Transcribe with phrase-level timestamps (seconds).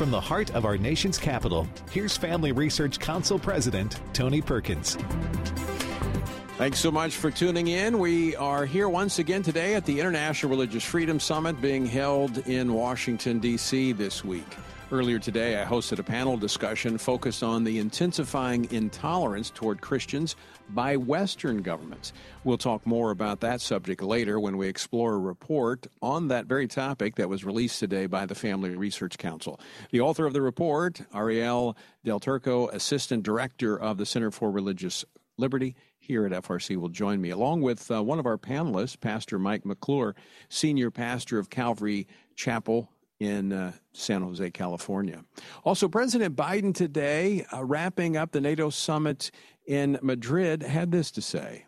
[0.00, 4.94] from the heart of our nation's capital, here's Family Research Council President Tony Perkins.
[6.56, 7.98] Thanks so much for tuning in.
[7.98, 12.72] We are here once again today at the International Religious Freedom Summit being held in
[12.72, 13.92] Washington, D.C.
[13.92, 14.46] this week.
[14.92, 20.34] Earlier today, I hosted a panel discussion focused on the intensifying intolerance toward Christians
[20.70, 22.12] by Western governments.
[22.42, 26.66] We'll talk more about that subject later when we explore a report on that very
[26.66, 29.60] topic that was released today by the Family Research Council.
[29.92, 35.04] The author of the report, Arielle Del Turco, Assistant Director of the Center for Religious
[35.36, 39.38] Liberty here at FRC will join me, along with uh, one of our panelists, Pastor
[39.38, 40.16] Mike McClure,
[40.48, 42.90] Senior Pastor of Calvary Chapel
[43.20, 45.22] in uh, San Jose, California.
[45.62, 49.30] Also, President Biden today, uh, wrapping up the NATO summit
[49.66, 51.66] in Madrid, had this to say.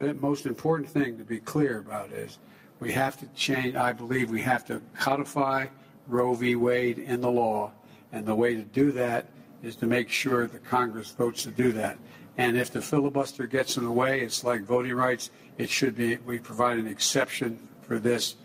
[0.00, 2.38] The most important thing to be clear about is
[2.80, 5.66] we have to change, I believe we have to codify
[6.08, 6.56] Roe v.
[6.56, 7.70] Wade in the law.
[8.12, 9.26] And the way to do that
[9.62, 11.98] is to make sure the Congress votes to do that.
[12.36, 15.30] And if the filibuster gets in the way, it's like voting rights.
[15.58, 18.36] It should be we provide an exception for this.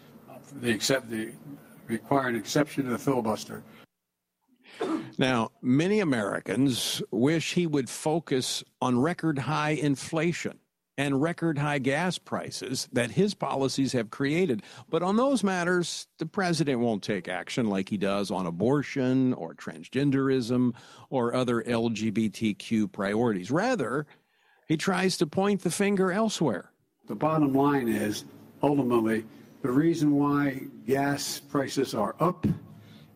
[0.61, 1.31] The accept the
[1.93, 3.63] require an exception to the filibuster.
[5.17, 10.59] Now, many Americans wish he would focus on record high inflation
[10.97, 14.61] and record high gas prices that his policies have created.
[14.89, 19.55] But on those matters, the president won't take action like he does on abortion or
[19.55, 20.73] transgenderism
[21.09, 23.49] or other LGBTQ priorities.
[23.49, 24.05] Rather,
[24.67, 26.71] he tries to point the finger elsewhere.
[27.07, 28.25] The bottom line is
[28.61, 29.25] ultimately
[29.63, 32.45] the reason why gas prices are up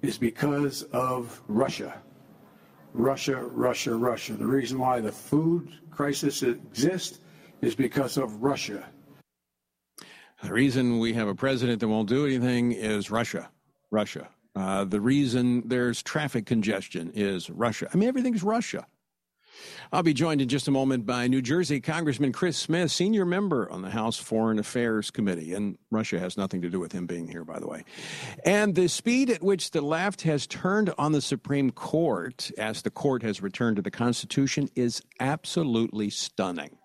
[0.01, 2.01] is because of Russia.
[2.93, 4.33] Russia, Russia, Russia.
[4.33, 7.19] The reason why the food crisis exists
[7.61, 8.87] is because of Russia.
[10.41, 13.49] The reason we have a president that won't do anything is Russia.
[13.91, 14.29] Russia.
[14.55, 17.89] Uh, the reason there's traffic congestion is Russia.
[17.93, 18.87] I mean, everything's Russia.
[19.91, 23.69] I'll be joined in just a moment by New Jersey Congressman Chris Smith, senior member
[23.71, 25.53] on the House Foreign Affairs Committee.
[25.53, 27.83] And Russia has nothing to do with him being here, by the way.
[28.45, 32.89] And the speed at which the left has turned on the Supreme Court as the
[32.89, 36.77] court has returned to the Constitution is absolutely stunning.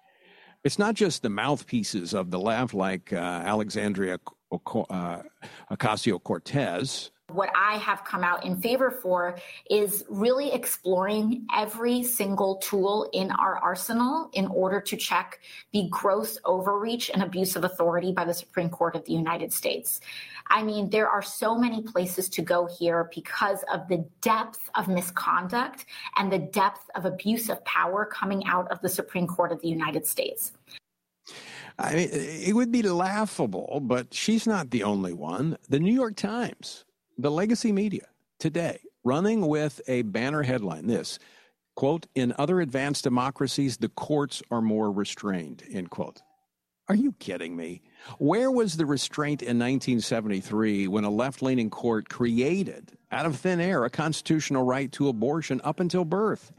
[0.64, 4.18] It's not just the mouthpieces of the left like uh, Alexandria
[4.52, 5.22] uh,
[5.70, 7.10] Ocasio Cortez.
[7.32, 9.38] What I have come out in favor for
[9.70, 15.40] is really exploring every single tool in our arsenal in order to check
[15.72, 20.00] the gross overreach and abuse of authority by the Supreme Court of the United States.
[20.48, 24.88] I mean, there are so many places to go here because of the depth of
[24.88, 29.60] misconduct and the depth of abuse of power coming out of the Supreme Court of
[29.62, 30.52] the United States.
[31.78, 35.56] I mean, it would be laughable, but she's not the only one.
[35.68, 36.84] The New York Times,
[37.18, 38.06] the legacy media
[38.38, 41.18] today, running with a banner headline this
[41.74, 46.22] quote, in other advanced democracies, the courts are more restrained, end quote.
[46.88, 47.82] Are you kidding me?
[48.18, 53.60] Where was the restraint in 1973 when a left leaning court created, out of thin
[53.60, 56.52] air, a constitutional right to abortion up until birth?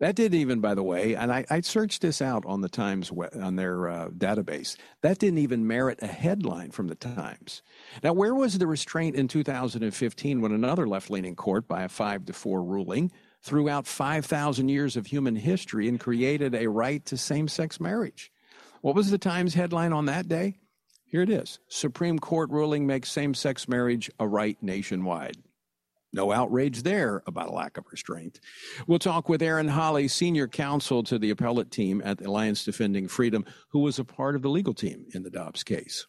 [0.00, 3.10] That didn't even, by the way, and I, I searched this out on the Times
[3.10, 4.76] on their uh, database.
[5.02, 7.62] That didn't even merit a headline from the Times.
[8.02, 12.32] Now, where was the restraint in 2015 when another left-leaning court, by a five to
[12.32, 17.78] four ruling, threw out 5,000 years of human history and created a right to same-sex
[17.78, 18.32] marriage?
[18.80, 20.58] What was the Times headline on that day?
[21.06, 25.36] Here it is Supreme Court ruling makes same sex marriage a right nationwide.
[26.14, 28.38] No outrage there about a lack of restraint.
[28.86, 33.08] We'll talk with Erin Hawley, senior counsel to the appellate team at the Alliance Defending
[33.08, 36.06] Freedom, who was a part of the legal team in the Dobbs case.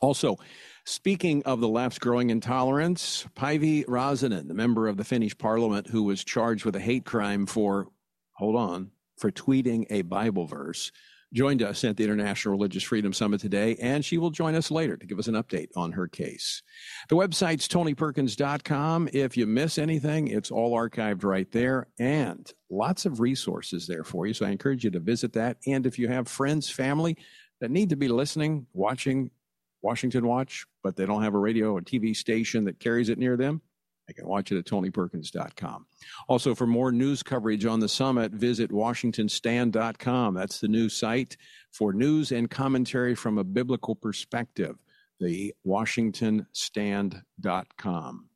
[0.00, 0.36] Also,
[0.84, 6.04] speaking of the left's growing intolerance, Päivi Räsänen, the member of the Finnish parliament who
[6.04, 7.88] was charged with a hate crime for,
[8.34, 10.92] hold on, for tweeting a Bible verse,
[11.32, 14.96] joined us at the International Religious Freedom Summit today, and she will join us later
[14.96, 16.62] to give us an update on her case.
[17.08, 19.08] The website's tonyperkins.com.
[19.12, 24.26] If you miss anything, it's all archived right there and lots of resources there for
[24.26, 24.34] you.
[24.34, 25.56] So I encourage you to visit that.
[25.66, 27.16] And if you have friends, family
[27.60, 29.30] that need to be listening, watching
[29.82, 33.36] Washington Watch, but they don't have a radio or TV station that carries it near
[33.36, 33.62] them,
[34.06, 35.86] they can watch it at tonyperkins.com.
[36.28, 40.34] Also, for more news coverage on the summit, visit washingtonstand.com.
[40.34, 41.36] That's the new site
[41.70, 44.76] for news and commentary from a biblical perspective,
[45.20, 48.28] the washingtonstand.com.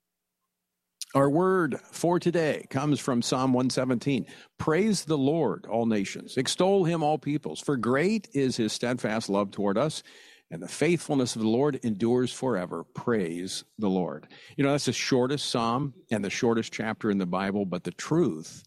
[1.15, 4.27] Our word for today comes from Psalm 117.
[4.59, 6.37] Praise the Lord, all nations.
[6.37, 7.59] Extol him, all peoples.
[7.59, 10.03] For great is his steadfast love toward us
[10.51, 12.85] and the faithfulness of the Lord endures forever.
[12.85, 14.29] Praise the Lord.
[14.57, 17.93] You know, that's the shortest psalm and the shortest chapter in the Bible, but the
[17.93, 18.63] truth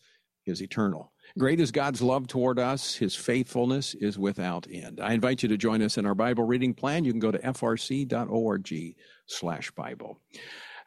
[0.46, 1.12] is eternal.
[1.38, 2.96] Great is God's love toward us.
[2.96, 5.00] His faithfulness is without end.
[5.00, 7.06] I invite you to join us in our Bible reading plan.
[7.06, 8.96] You can go to frc.org
[9.28, 10.20] slash Bible.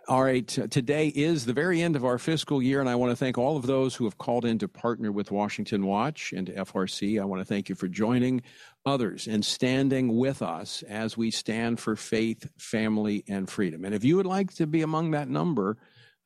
[0.09, 3.17] All right, today is the very end of our fiscal year, and I want to
[3.17, 7.23] thank all of those who have called in to partner with Washington Watch and FRC.
[7.23, 8.43] I want to thank you for joining
[8.85, 13.85] others and standing with us as we stand for faith, family, and freedom.
[13.85, 15.77] And if you would like to be among that number,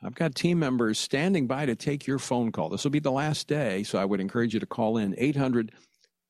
[0.03, 2.71] I've got team members standing by to take your phone call.
[2.71, 5.71] This will be the last day, so I would encourage you to call in 800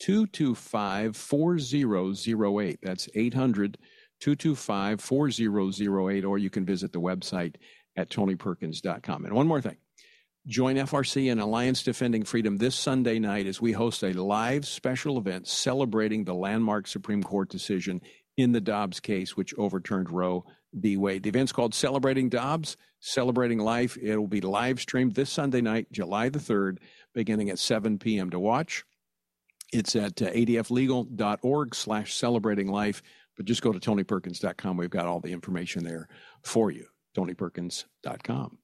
[0.01, 2.79] 225 4008.
[2.83, 3.79] That's 800
[4.21, 7.57] 225 4008, or you can visit the website
[7.97, 9.25] at tonyperkins.com.
[9.25, 9.77] And one more thing
[10.47, 15.19] join FRC and Alliance Defending Freedom this Sunday night as we host a live special
[15.19, 18.01] event celebrating the landmark Supreme Court decision
[18.37, 20.97] in the Dobbs case, which overturned Roe v.
[20.97, 21.23] Wade.
[21.23, 23.97] The event's called Celebrating Dobbs, Celebrating Life.
[23.97, 26.79] It will be live streamed this Sunday night, July the 3rd,
[27.15, 28.31] beginning at 7 p.m.
[28.31, 28.85] to watch.
[29.73, 33.03] It's at uh, adflegal.org slash celebrating life.
[33.37, 34.77] But just go to tonyperkins.com.
[34.77, 36.09] We've got all the information there
[36.43, 36.87] for you.
[37.17, 38.59] tonyperkins.com.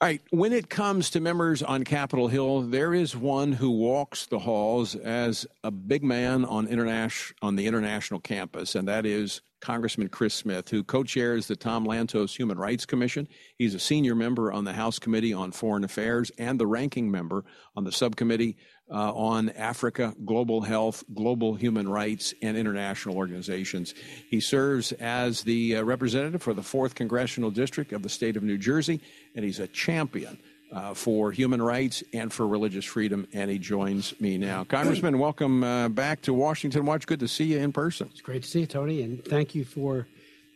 [0.00, 4.26] All right, when it comes to members on Capitol Hill, there is one who walks
[4.26, 9.40] the halls as a big man on international on the international campus, and that is
[9.60, 13.26] Congressman Chris Smith, who co-chairs the Tom Lantos Human Rights Commission.
[13.56, 17.44] He's a senior member on the House Committee on Foreign Affairs and the ranking member
[17.74, 18.56] on the subcommittee
[18.90, 23.94] uh, on Africa, global health, global human rights, and international organizations.
[24.28, 28.42] He serves as the uh, representative for the 4th Congressional District of the state of
[28.42, 29.00] New Jersey,
[29.34, 30.38] and he's a champion
[30.72, 34.64] uh, for human rights and for religious freedom, and he joins me now.
[34.64, 37.06] Congressman, welcome uh, back to Washington Watch.
[37.06, 38.08] Good to see you in person.
[38.12, 40.06] It's great to see you, Tony, and thank you for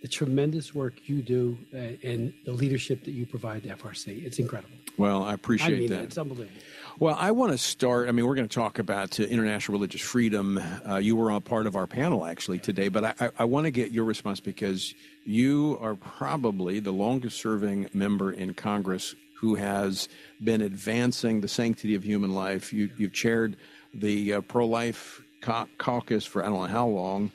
[0.02, 4.25] the tremendous work you do uh, and the leadership that you provide to FRC.
[4.25, 4.76] It's incredible.
[4.96, 6.02] Well, I appreciate I mean, that.
[6.04, 6.60] It's unbelievable.
[6.98, 8.08] Well, I want to start.
[8.08, 10.60] I mean, we're going to talk about uh, international religious freedom.
[10.88, 13.64] Uh, you were a part of our panel actually today, but I, I, I want
[13.64, 14.94] to get your response because
[15.24, 20.08] you are probably the longest serving member in Congress who has
[20.44, 22.72] been advancing the sanctity of human life.
[22.72, 23.56] You, have chaired
[23.92, 27.32] the uh, pro life caucus for I don't know how long,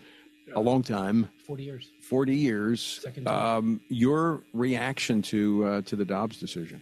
[0.53, 1.29] a long time.
[1.45, 1.91] 40 years.
[2.01, 2.99] 40 years.
[3.03, 6.81] Second Um, your reaction to uh, to the Dobbs decision?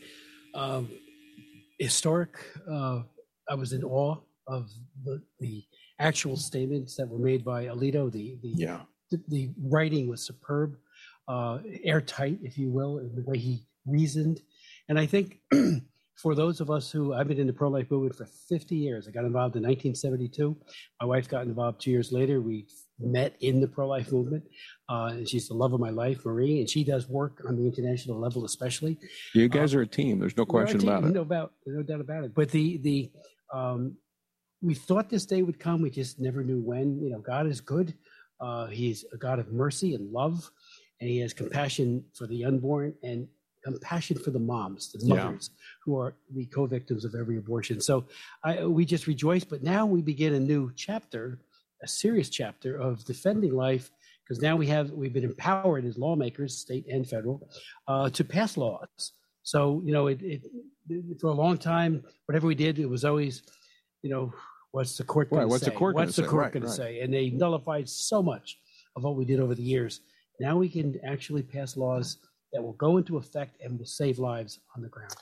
[0.56, 0.90] Um,
[1.80, 2.38] historic.
[2.69, 3.02] Uh,
[3.50, 4.18] I was in awe
[4.48, 4.69] of
[5.04, 5.63] the, the
[6.00, 8.12] actual statements that were made by Alito.
[8.12, 8.80] The the yeah.
[9.12, 10.78] the, the writing was superb,
[11.28, 14.42] uh, airtight, if you will, in the way he reasoned.
[14.90, 15.40] And I think
[16.16, 19.07] for those of us who I've been in the pro life movement for 50 years,
[19.07, 20.57] I got involved in 1972.
[21.02, 22.42] My wife got involved two years later.
[22.42, 22.68] We
[23.00, 24.44] met in the pro life movement.
[24.89, 27.65] Uh, and she's the love of my life, Marie, and she does work on the
[27.65, 28.97] international level, especially.
[29.33, 30.19] You guys um, are a team.
[30.19, 31.13] There's no question about it.
[31.13, 32.33] No about, no doubt about it.
[32.33, 33.12] But the the
[33.53, 33.97] um,
[34.62, 35.81] we thought this day would come.
[35.81, 37.01] We just never knew when.
[37.01, 37.94] You know, God is good.
[38.39, 40.50] Uh, he's a God of mercy and love,
[41.00, 43.27] and He has compassion for the unborn and
[43.63, 45.62] compassion for the moms, the mothers yeah.
[45.83, 47.81] who are the co-victims of every abortion.
[47.81, 48.06] So
[48.44, 49.44] I, we just rejoice.
[49.44, 51.39] But now we begin a new chapter,
[51.86, 53.92] a serious chapter of defending life
[54.24, 57.48] because now we have we've been empowered as lawmakers, state and federal,
[57.88, 59.14] uh, to pass laws.
[59.44, 60.42] So you know, it, it,
[60.90, 63.44] it, for a long time, whatever we did, it was always,
[64.02, 64.33] you know,
[64.71, 65.71] what's the court going right, to what's say?
[65.71, 66.69] The court what's the court right, going right.
[66.69, 67.00] to say?
[67.02, 68.57] And they nullified so much
[68.95, 70.02] of what we did over the years.
[70.40, 72.18] Now we can actually pass laws
[72.52, 75.14] that will go into effect and will save lives on the ground.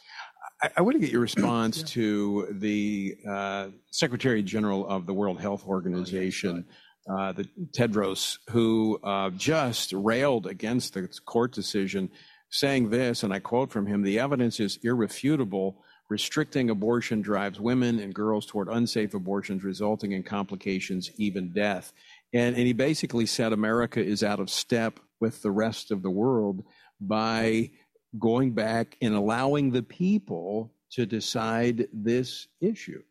[0.64, 1.86] I, I want to get your response yeah.
[1.88, 6.66] to the uh, Secretary General of the World Health Organization.
[6.68, 6.74] Oh,
[7.18, 12.10] uh, the Tedros, who uh, just railed against the court decision,
[12.50, 15.84] saying this, and I quote from him: "The evidence is irrefutable.
[16.10, 21.92] Restricting abortion drives women and girls toward unsafe abortions, resulting in complications, even death."
[22.34, 26.10] And, and he basically said America is out of step with the rest of the
[26.10, 26.64] world
[27.02, 27.72] by
[28.20, 33.02] going back and allowing the people to decide this issue.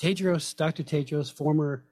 [0.00, 0.82] Tedros, Dr.
[0.82, 1.84] Tedros, former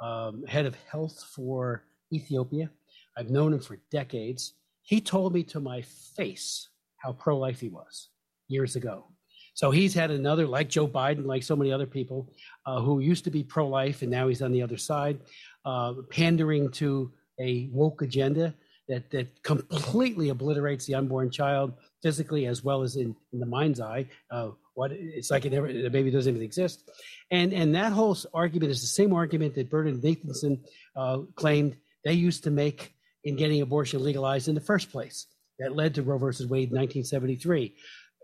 [0.00, 2.70] um, head of health for Ethiopia.
[3.16, 4.54] I've known him for decades.
[4.82, 5.82] He told me to my
[6.16, 8.10] face how pro life he was
[8.48, 9.06] years ago.
[9.54, 12.30] So he's had another, like Joe Biden, like so many other people
[12.66, 15.18] uh, who used to be pro life and now he's on the other side,
[15.64, 18.54] uh, pandering to a woke agenda
[18.88, 23.80] that, that completely obliterates the unborn child physically as well as in, in the mind's
[23.80, 24.06] eye.
[24.30, 26.90] Uh, what it's like it never the baby doesn't even exist,
[27.30, 30.60] and and that whole argument is the same argument that Bernard Nathanson
[30.94, 35.26] uh, claimed they used to make in getting abortion legalized in the first place.
[35.58, 37.74] That led to Roe versus Wade in 1973.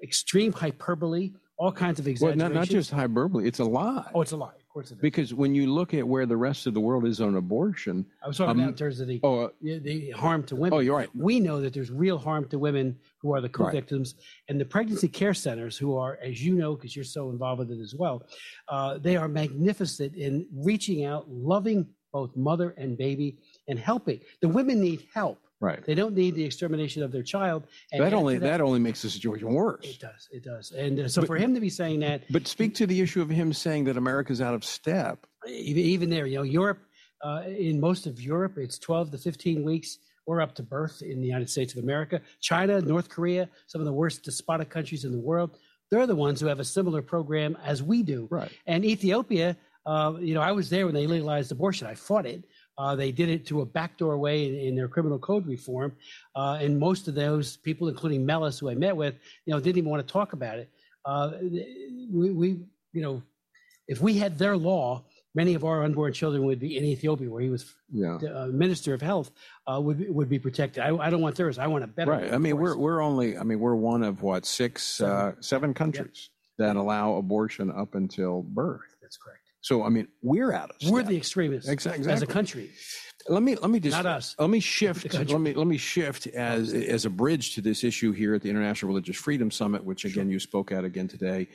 [0.02, 2.40] Extreme hyperbole, all kinds of exaggeration.
[2.40, 4.10] Well, not, not just hyperbole, it's a lie.
[4.14, 4.61] Oh, it's a lie.
[4.72, 5.00] Course it is.
[5.00, 8.28] Because when you look at where the rest of the world is on abortion, I
[8.28, 10.72] was talking um, about in terms of the, oh, uh, the, harm to women.
[10.72, 11.10] oh, you're right.
[11.14, 14.14] We know that there's real harm to women who are the co-victims,
[14.48, 17.70] and the pregnancy care centers, who are, as you know, because you're so involved with
[17.70, 18.26] it as well,
[18.68, 23.38] uh, they are magnificent in reaching out, loving both mother and baby,
[23.68, 24.20] and helping.
[24.40, 25.38] The women need help.
[25.62, 25.82] Right.
[25.86, 27.68] They don't need the extermination of their child.
[27.92, 29.84] And That only that only makes the situation worse.
[29.86, 30.28] it does.
[30.32, 30.72] It does.
[30.72, 33.22] And uh, so But- for him to be saying that, But speak to the issue
[33.22, 35.24] of him saying that America's out of step.
[35.48, 36.80] even, even there, you know, Europe,
[37.24, 41.20] uh, in most of Europe, it's 12 to 15 weeks or up to birth in
[41.20, 42.20] the United States of America.
[42.40, 45.56] China, North Korea, some of the worst despotic countries in the world,
[45.90, 48.26] they're the ones who have a similar program as we do.
[48.30, 48.50] Right.
[48.66, 51.86] And Ethiopia, uh, you know, I was there when they legalized abortion.
[51.86, 52.42] I fought it.
[52.78, 55.92] Uh, they did it through a backdoor way in, in their criminal code reform.
[56.34, 59.14] Uh, and most of those people, including Meles, who I met with,
[59.46, 60.70] you know, didn't even want to talk about it.
[61.04, 61.32] Uh,
[62.10, 62.48] we, we,
[62.92, 63.22] you know,
[63.88, 67.42] if we had their law, many of our unborn children would be in Ethiopia, where
[67.42, 68.16] he was Yeah.
[68.34, 69.30] uh, minister of health,
[69.70, 70.82] uh, would be- would be protected.
[70.82, 71.58] I, I don't want theirs.
[71.58, 72.12] I want a better.
[72.12, 72.32] Right.
[72.32, 76.30] I mean, we're we're only I mean, we're one of what, six uh seven countries
[76.58, 78.94] that allow abortion up until birth.
[79.02, 79.41] That's correct.
[79.62, 80.92] So I mean, we're out of step.
[80.92, 82.70] We're the extremists Exa- as a country.
[83.28, 84.34] let me let me just Not us.
[84.38, 88.12] let me shift let me let me shift as as a bridge to this issue
[88.12, 91.48] here at the International Religious Freedom Summit, which again you spoke at again today.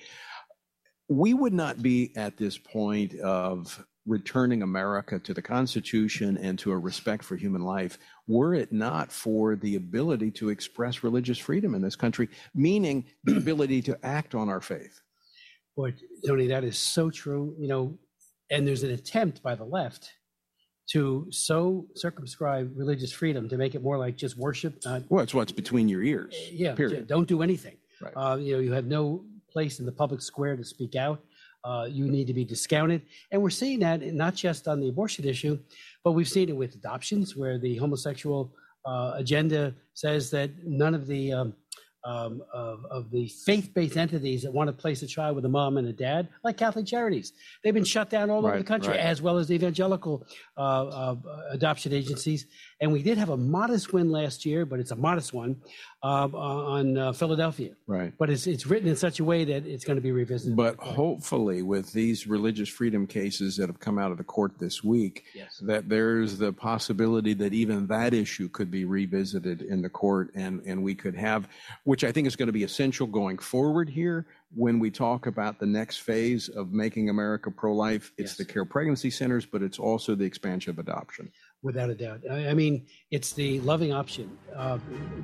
[1.09, 6.71] We would not be at this point of returning America to the Constitution and to
[6.71, 11.75] a respect for human life were it not for the ability to express religious freedom
[11.75, 15.01] in this country, meaning the ability to act on our faith.
[15.77, 15.93] Boy,
[16.25, 17.55] Tony, that is so true.
[17.57, 17.97] You know,
[18.49, 20.11] and there's an attempt by the left
[20.89, 25.33] to so circumscribe religious freedom to make it more like just worship, not Well, it's
[25.33, 26.33] what's between your ears.
[26.51, 27.07] yeah, Period.
[27.07, 27.75] don't do anything.
[28.01, 28.13] Right.
[28.15, 31.21] Uh, you know, you have no place in the public square to speak out.
[31.63, 35.25] Uh, you need to be discounted, and we're seeing that not just on the abortion
[35.25, 35.59] issue,
[36.03, 38.53] but we've seen it with adoptions, where the homosexual
[38.85, 41.53] uh, agenda says that none of the um,
[42.03, 45.77] um, of, of the faith-based entities that want to place a child with a mom
[45.77, 48.99] and a dad, like Catholic Charities, they've been shut down all over the country, right.
[48.99, 50.25] as well as the evangelical
[50.57, 51.15] uh, uh,
[51.51, 52.45] adoption agencies.
[52.79, 55.55] And we did have a modest win last year, but it's a modest one
[56.03, 57.71] uh, on uh, Philadelphia.
[57.87, 58.13] Right.
[58.19, 60.55] But it's it's written in such a way that it's going to be revisited.
[60.55, 64.83] But hopefully, with these religious freedom cases that have come out of the court this
[64.83, 65.57] week, Yes.
[65.65, 70.61] that there's the possibility that even that issue could be revisited in the court, and
[70.67, 71.47] and we could have,
[71.83, 75.59] which I think is going to be essential going forward here when we talk about
[75.59, 78.13] the next phase of making America pro-life.
[78.17, 78.37] It's Yes.
[78.37, 81.29] the care pregnancy centers, but it's also the expansion of adoption.
[81.67, 82.21] Without a doubt.
[82.29, 84.79] I, I mean, it's the loving option, uh,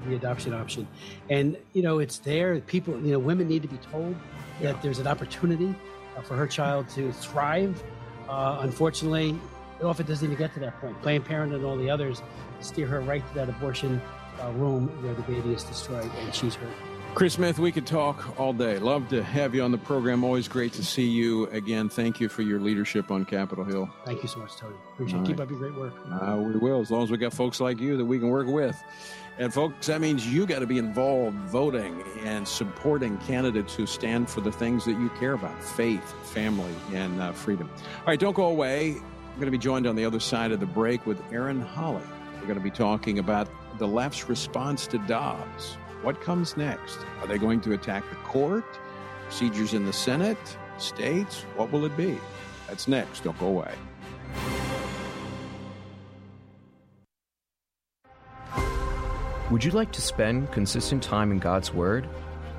[0.08, 0.88] the adoption option,
[1.32, 2.60] and you know, it's there.
[2.60, 4.16] People, you know, women need to be told
[4.62, 5.74] that there's an opportunity
[6.16, 7.82] uh, for her child to thrive.
[8.30, 9.40] Uh, unfortunately,
[9.80, 11.02] it often doesn't even get to that point.
[11.02, 12.22] Planned Parenthood and all the others
[12.60, 14.00] steer her right to that abortion
[14.42, 16.93] uh, room where the baby is destroyed and she's hurt.
[17.16, 18.80] Chris Smith, we could talk all day.
[18.80, 20.24] Love to have you on the program.
[20.24, 21.88] Always great to see you again.
[21.88, 23.88] Thank you for your leadership on Capitol Hill.
[24.04, 24.76] Thank you so much, Tony.
[24.94, 25.28] Appreciate it.
[25.28, 25.94] Keep up your great work.
[26.12, 28.48] Uh, we will, as long as we got folks like you that we can work
[28.48, 28.76] with.
[29.38, 34.28] And folks, that means you got to be involved voting and supporting candidates who stand
[34.28, 37.70] for the things that you care about faith, family, and uh, freedom.
[38.00, 38.94] All right, don't go away.
[38.94, 42.02] I'm going to be joined on the other side of the break with Erin Hawley.
[42.40, 45.78] We're going to be talking about the left's response to Dobbs.
[46.04, 47.00] What comes next?
[47.22, 48.66] Are they going to attack the court?
[49.24, 50.58] Procedures in the Senate?
[50.78, 51.44] States?
[51.56, 52.18] What will it be?
[52.68, 53.24] That's next.
[53.24, 53.74] Don't go away.
[59.50, 62.10] Would you like to spend consistent time in God's Word?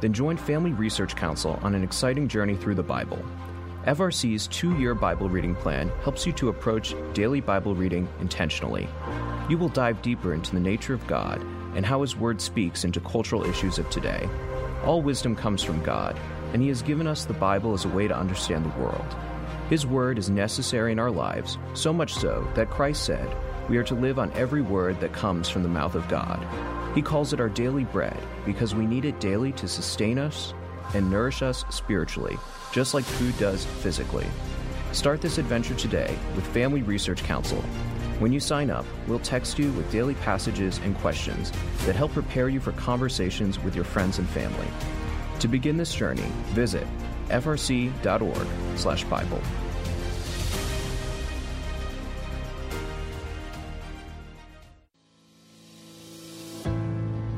[0.00, 3.22] Then join Family Research Council on an exciting journey through the Bible.
[3.84, 8.88] FRC's two year Bible reading plan helps you to approach daily Bible reading intentionally.
[9.50, 13.00] You will dive deeper into the nature of God and how His Word speaks into
[13.00, 14.28] cultural issues of today.
[14.84, 16.18] All wisdom comes from God,
[16.52, 19.16] and He has given us the Bible as a way to understand the world.
[19.70, 23.28] His Word is necessary in our lives, so much so that Christ said,
[23.68, 26.46] We are to live on every word that comes from the mouth of God.
[26.94, 30.54] He calls it our daily bread because we need it daily to sustain us
[30.94, 32.36] and nourish us spiritually,
[32.72, 34.26] just like food does physically.
[34.92, 37.64] Start this adventure today with Family Research Council.
[38.20, 41.50] When you sign up, we'll text you with daily passages and questions
[41.84, 44.68] that help prepare you for conversations with your friends and family.
[45.40, 46.86] To begin this journey, visit
[47.28, 49.42] frc.org/bible.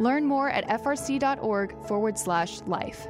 [0.00, 3.06] Learn more at frc.org forward slash life.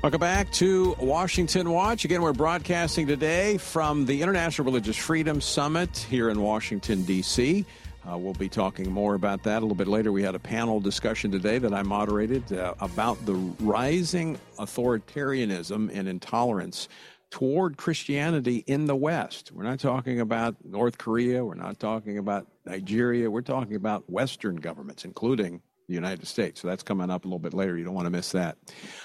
[0.00, 2.06] Welcome back to Washington Watch.
[2.06, 7.66] Again, we're broadcasting today from the International Religious Freedom Summit here in Washington, D.C.
[8.10, 10.12] Uh, we'll be talking more about that a little bit later.
[10.12, 16.08] We had a panel discussion today that I moderated uh, about the rising authoritarianism and
[16.08, 16.88] intolerance
[17.30, 19.52] toward Christianity in the West.
[19.52, 24.56] We're not talking about North Korea, we're not talking about Nigeria, we're talking about Western
[24.56, 26.60] governments, including the United States.
[26.60, 27.76] So that's coming up a little bit later.
[27.76, 28.58] You don't want to miss that.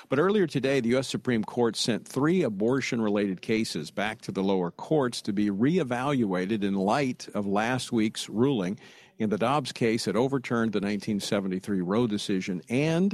[0.10, 1.08] But earlier today, the U.S.
[1.08, 6.64] Supreme Court sent three abortion related cases back to the lower courts to be reevaluated
[6.64, 8.78] in light of last week's ruling
[9.18, 13.12] in the Dobbs case that overturned the 1973 Roe decision and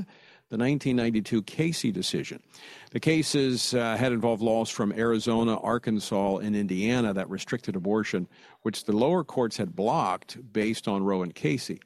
[0.49, 2.41] the 1992 Casey decision.
[2.89, 8.27] The cases uh, had involved laws from Arizona, Arkansas, and Indiana that restricted abortion,
[8.63, 11.79] which the lower courts had blocked based on Roe and Casey.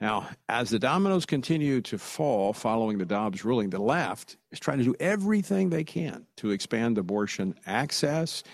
[0.00, 4.78] Now, as the dominoes continue to fall following the Dobbs ruling, the left is trying
[4.78, 8.44] to do everything they can to expand abortion access.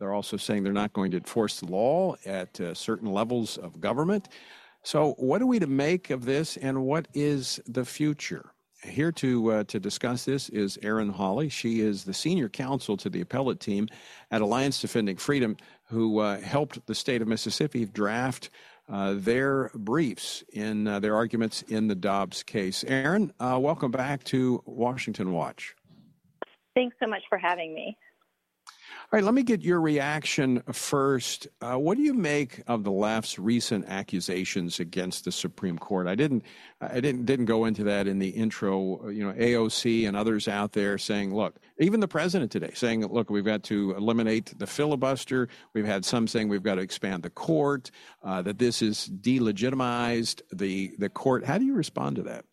[0.00, 3.80] They're also saying they're not going to enforce the law at uh, certain levels of
[3.80, 4.28] government.
[4.82, 8.50] So, what are we to make of this, and what is the future?
[8.82, 11.50] Here to uh, to discuss this is Erin Hawley.
[11.50, 13.88] She is the senior counsel to the appellate team
[14.30, 18.48] at Alliance Defending Freedom, who uh, helped the state of Mississippi draft
[18.90, 22.84] uh, their briefs in uh, their arguments in the Dobbs case.
[22.84, 25.74] Erin, uh, welcome back to Washington Watch.
[26.74, 27.96] Thanks so much for having me.
[29.12, 31.48] All right, let me get your reaction first.
[31.60, 36.06] Uh, what do you make of the left's recent accusations against the Supreme Court?
[36.06, 36.44] I didn't,
[36.80, 39.08] I didn't, didn't go into that in the intro.
[39.08, 43.30] You know, AOC and others out there saying, "Look, even the president today saying, look,
[43.30, 47.30] we've got to eliminate the filibuster." We've had some saying we've got to expand the
[47.30, 47.90] court.
[48.22, 51.44] Uh, that this is delegitimized the the court.
[51.44, 52.44] How do you respond to that?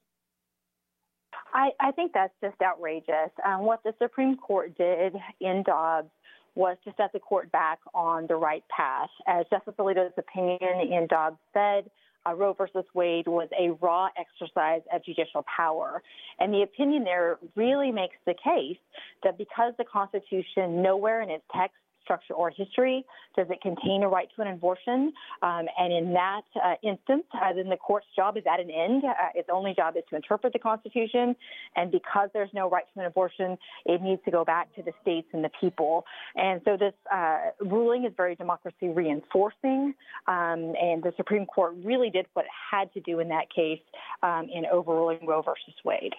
[1.53, 3.31] I, I think that's just outrageous.
[3.45, 6.09] Um, what the Supreme Court did in Dobbs
[6.57, 9.09] was to set the court back on the right path.
[9.27, 11.89] As Justice Alito's opinion in Dobbs said,
[12.25, 16.01] uh, Roe versus Wade was a raw exercise of judicial power.
[16.39, 18.77] And the opinion there really makes the case
[19.23, 23.05] that because the Constitution nowhere in its text structure or history?
[23.35, 25.11] Does it contain a right to an abortion?
[25.41, 29.03] Um, and in that uh, instance, uh, then the court's job is at an end.
[29.03, 31.35] Uh, its only job is to interpret the Constitution.
[31.75, 34.93] And because there's no right to an abortion, it needs to go back to the
[35.01, 36.05] states and the people.
[36.35, 39.93] And so this uh, ruling is very democracy reinforcing.
[40.27, 43.81] Um, and the Supreme Court really did what it had to do in that case
[44.23, 46.13] um, in overruling Roe versus Wade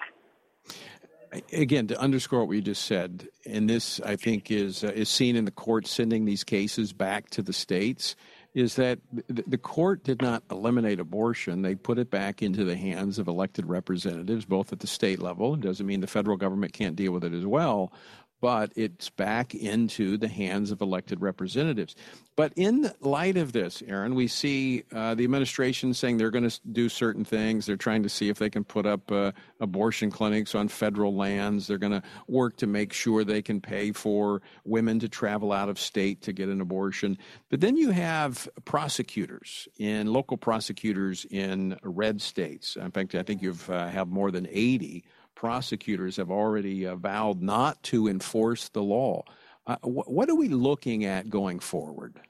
[1.52, 5.36] again to underscore what we just said, and this I think is uh, is seen
[5.36, 8.16] in the court sending these cases back to the states.
[8.54, 11.62] is that the court did not eliminate abortion.
[11.62, 15.54] They put it back into the hands of elected representatives, both at the state level.
[15.54, 17.92] It doesn't mean the federal government can't deal with it as well,
[18.40, 21.96] but it's back into the hands of elected representatives.
[22.36, 26.60] But in light of this, Erin, we see uh, the administration saying they're going to
[26.70, 27.66] do certain things.
[27.66, 31.66] They're trying to see if they can put up uh, abortion clinics on federal lands.
[31.66, 35.68] They're going to work to make sure they can pay for women to travel out
[35.68, 37.18] of state to get an abortion.
[37.50, 42.76] But then you have prosecutors in local prosecutors in red states.
[42.76, 45.04] In fact, I think you've uh, have more than 80
[45.38, 49.22] prosecutors have already uh, vowed not to enforce the law.
[49.68, 52.20] Uh, wh- what are we looking at going forward?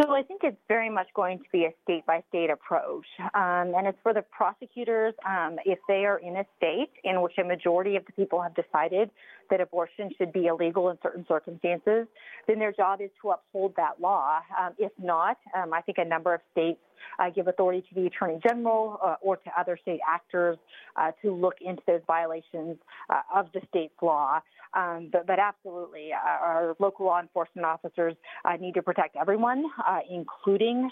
[0.00, 3.06] So I think it's very much going to be a state by state approach.
[3.20, 7.32] Um, and it's for the prosecutors, um, if they are in a state in which
[7.38, 9.10] a majority of the people have decided
[9.50, 12.06] that abortion should be illegal in certain circumstances,
[12.46, 14.38] then their job is to uphold that law.
[14.58, 16.80] Um, if not, um, I think a number of states
[17.18, 20.58] uh, give authority to the Attorney General uh, or to other state actors
[20.96, 22.76] uh, to look into those violations
[23.10, 24.40] uh, of the state's law.
[24.74, 29.64] Um, but, but, absolutely, uh, our local law enforcement officers uh, need to protect everyone,
[30.10, 30.90] including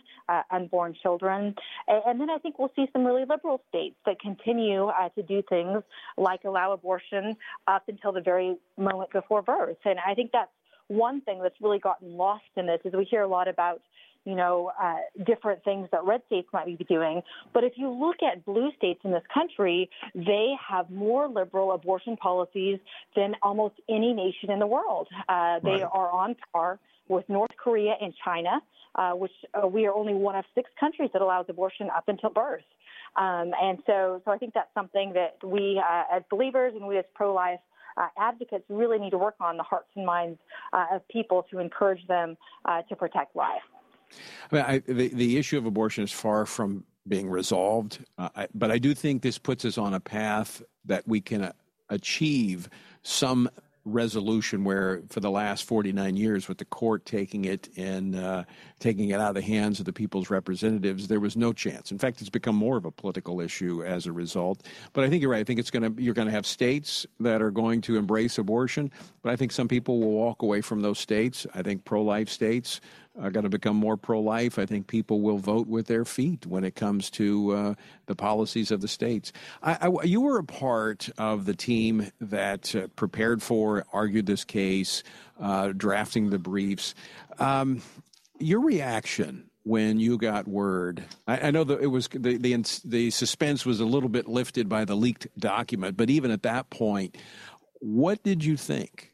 [0.52, 1.56] unborn children.
[1.88, 5.42] And, and, then I think we'll see some really liberal states that continue to do
[5.48, 5.82] things
[6.16, 7.36] like allow abortion
[7.66, 8.41] up until the very
[8.76, 9.76] moment before birth.
[9.84, 10.50] And I think that's
[10.88, 13.80] one thing that's really gotten lost in this is we hear a lot about
[14.24, 17.22] you know, uh, different things that red states might be doing.
[17.52, 22.16] But if you look at blue states in this country, they have more liberal abortion
[22.16, 22.78] policies
[23.16, 25.08] than almost any nation in the world.
[25.28, 25.88] Uh, they right.
[25.92, 26.78] are on par
[27.08, 28.60] with North Korea and China,
[28.94, 32.30] uh, which uh, we are only one of six countries that allows abortion up until
[32.30, 32.62] birth.
[33.16, 36.96] Um, and so, so I think that's something that we, uh, as believers and we
[36.96, 37.60] as pro-life
[37.96, 40.38] uh, advocates really need to work on the hearts and minds
[40.72, 43.62] uh, of people to encourage them uh, to protect life.
[44.50, 48.48] I mean, I, the the issue of abortion is far from being resolved, uh, I,
[48.54, 51.52] but I do think this puts us on a path that we can uh,
[51.88, 52.68] achieve
[53.02, 53.48] some
[53.84, 58.44] resolution where for the last 49 years with the court taking it and uh,
[58.82, 61.98] taking it out of the hands of the people's representatives there was no chance in
[61.98, 65.30] fact it's become more of a political issue as a result but i think you're
[65.30, 67.96] right i think it's going to you're going to have states that are going to
[67.96, 68.90] embrace abortion
[69.22, 72.80] but i think some people will walk away from those states i think pro-life states
[73.20, 74.58] are going to become more pro life.
[74.58, 77.74] I think people will vote with their feet when it comes to uh,
[78.06, 79.32] the policies of the states.
[79.62, 84.44] I, I, you were a part of the team that uh, prepared for, argued this
[84.44, 85.02] case,
[85.40, 86.94] uh, drafting the briefs.
[87.38, 87.82] Um,
[88.42, 91.04] your reaction when you got word?
[91.26, 94.68] I, I know that it was the, the the suspense was a little bit lifted
[94.68, 97.16] by the leaked document, but even at that point,
[97.80, 99.12] what did you think?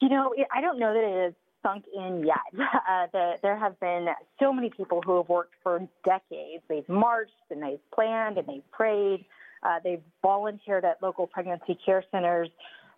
[0.00, 2.36] You know, I don't know that it has sunk in yet.
[2.92, 4.06] Uh, the, there have been
[4.40, 6.62] so many people who have worked for decades.
[6.68, 9.24] They've marched and they've planned and they've prayed.
[9.62, 12.48] Uh, they've volunteered at local pregnancy care centers.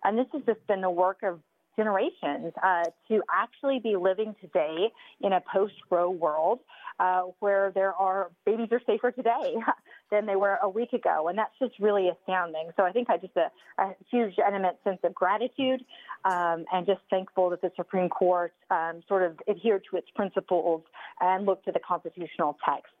[0.03, 1.39] And this has just been the work of
[1.75, 6.59] generations uh, to actually be living today in a post-Roe world
[6.99, 9.55] uh, where there are babies are safer today
[10.11, 12.69] than they were a week ago, and that's just really astounding.
[12.77, 15.83] So I think I just a, a huge eminent sense of gratitude
[16.23, 20.83] um, and just thankful that the Supreme Court um, sort of adhered to its principles
[21.19, 22.93] and looked to the constitutional text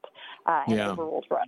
[0.45, 0.89] uh, and yeah.
[0.89, 1.47] overruled for us.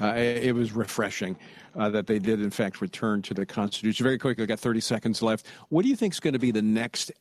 [0.00, 1.36] Uh, it was refreshing
[1.74, 4.04] uh, that they did, in fact, return to the Constitution.
[4.04, 5.46] Very quickly, I've got 30 seconds left.
[5.68, 7.12] What do you think is going to be the next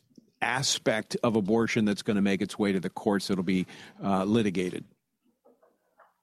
[0.41, 3.65] aspect of abortion that's going to make its way to the courts that'll be
[4.03, 4.83] uh, litigated?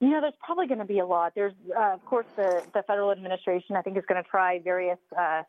[0.01, 1.33] You know, there's probably going to be a lot.
[1.35, 4.99] There's, uh, of course, the, the federal administration, I think, is going to try various
[5.17, 5.43] uh,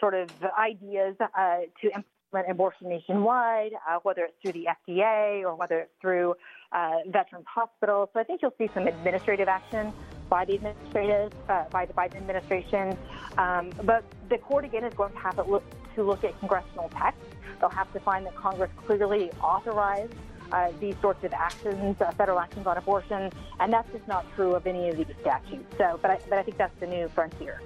[0.00, 5.54] sort of ideas uh, to implement abortion nationwide, uh, whether it's through the FDA or
[5.54, 6.34] whether it's through
[6.72, 8.08] uh, veterans hospitals.
[8.12, 9.92] So I think you'll see some administrative action
[10.32, 12.96] by the administrative, by the Biden administration.
[13.36, 15.64] Um, but the court, again, is going to have to look,
[15.94, 17.20] to look at congressional text
[17.62, 20.12] They'll have to find that Congress clearly authorized
[20.50, 24.56] uh, these sorts of actions, uh, federal actions on abortion, and that's just not true
[24.56, 25.64] of any of these statutes.
[25.78, 27.62] So, but I, but I think that's the new frontier.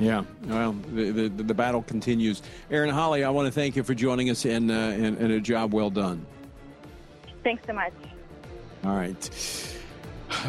[0.00, 2.42] Yeah, well, the, the, the battle continues.
[2.72, 5.40] Erin Hawley, I want to thank you for joining us and, uh, and, and a
[5.40, 6.26] job well done.
[7.44, 7.92] Thanks so much.
[8.82, 9.74] All right.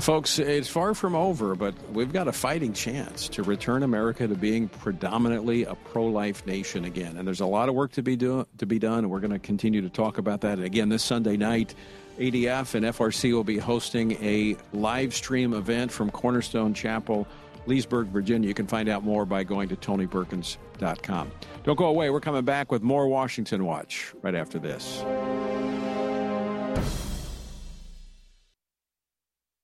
[0.01, 4.35] Folks, it's far from over, but we've got a fighting chance to return America to
[4.35, 7.17] being predominantly a pro-life nation again.
[7.17, 9.31] And there's a lot of work to be do, to be done, and we're going
[9.31, 10.57] to continue to talk about that.
[10.57, 11.75] And again, this Sunday night,
[12.19, 17.27] ADF and FRC will be hosting a live stream event from Cornerstone Chapel,
[17.65, 18.47] Leesburg, Virginia.
[18.47, 21.31] You can find out more by going to tonyperkins.com.
[21.63, 22.09] Don't go away.
[22.09, 25.03] We're coming back with more Washington Watch right after this.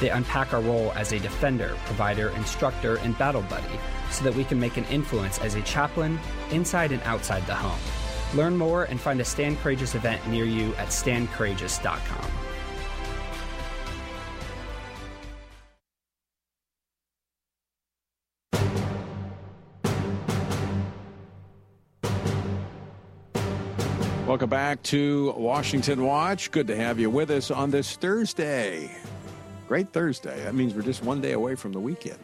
[0.00, 3.78] They unpack our role as a defender, provider, instructor, and battle buddy
[4.10, 6.18] so that we can make an influence as a chaplain
[6.50, 7.80] inside and outside the home.
[8.36, 12.30] Learn more and find a Stand Courageous event near you at standcourageous.com.
[24.26, 26.50] Welcome back to Washington Watch.
[26.50, 28.90] Good to have you with us on this Thursday.
[29.66, 30.44] Great Thursday.
[30.44, 32.18] That means we're just one day away from the weekend.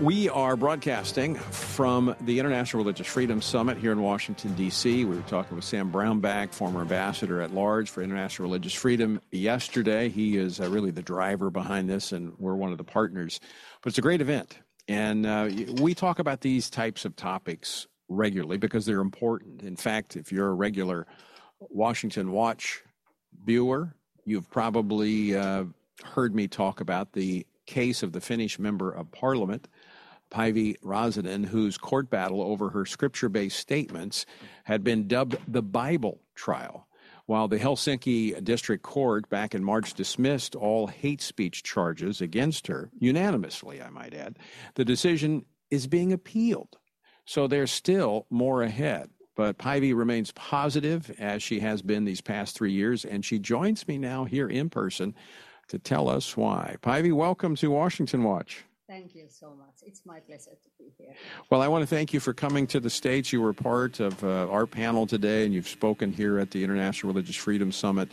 [0.00, 5.04] We are broadcasting from the International Religious Freedom Summit here in Washington, D.C.
[5.04, 10.08] We were talking with Sam Brownback, former ambassador at large for international religious freedom, yesterday.
[10.08, 13.38] He is uh, really the driver behind this, and we're one of the partners.
[13.80, 14.58] But it's a great event.
[14.88, 15.48] And uh,
[15.80, 19.62] we talk about these types of topics regularly because they're important.
[19.62, 21.06] In fact, if you're a regular
[21.60, 22.82] Washington Watch
[23.44, 25.64] viewer, you've probably uh,
[26.02, 29.68] heard me talk about the case of the Finnish member of parliament,
[30.30, 34.26] Päivi Räsänen, whose court battle over her scripture based statements
[34.64, 36.88] had been dubbed the Bible trial.
[37.26, 42.90] While the Helsinki District Court back in March dismissed all hate speech charges against her,
[42.98, 44.38] unanimously, I might add,
[44.74, 46.76] the decision is being appealed.
[47.24, 49.08] So there's still more ahead.
[49.36, 53.88] But Päivi remains positive as she has been these past three years, and she joins
[53.88, 55.14] me now here in person
[55.68, 56.76] to tell us why.
[56.82, 58.64] Päivi, welcome to Washington Watch.
[58.86, 59.76] Thank you so much.
[59.86, 61.14] It's my pleasure to be here.
[61.50, 63.32] Well, I want to thank you for coming to the States.
[63.32, 67.12] You were part of uh, our panel today, and you've spoken here at the International
[67.12, 68.10] Religious Freedom Summit.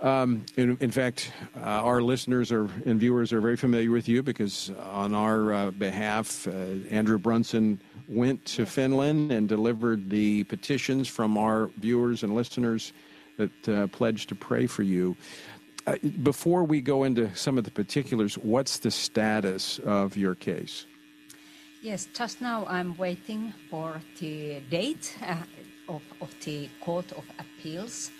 [0.00, 4.22] Um, in, in, fact, uh, our listeners are, and viewers are very familiar with you
[4.22, 6.52] because on our uh, behalf, uh,
[6.90, 12.92] Andrew Brunson went to Finland and delivered the petitions from our viewers and listeners
[13.36, 15.16] that uh, pledged to pray for you.
[16.22, 20.86] Before we go into some of the particulars, what's the status of your case?
[21.82, 25.36] Yes, just now I'm waiting for the date uh,
[25.88, 28.10] of, of the Court of Appeals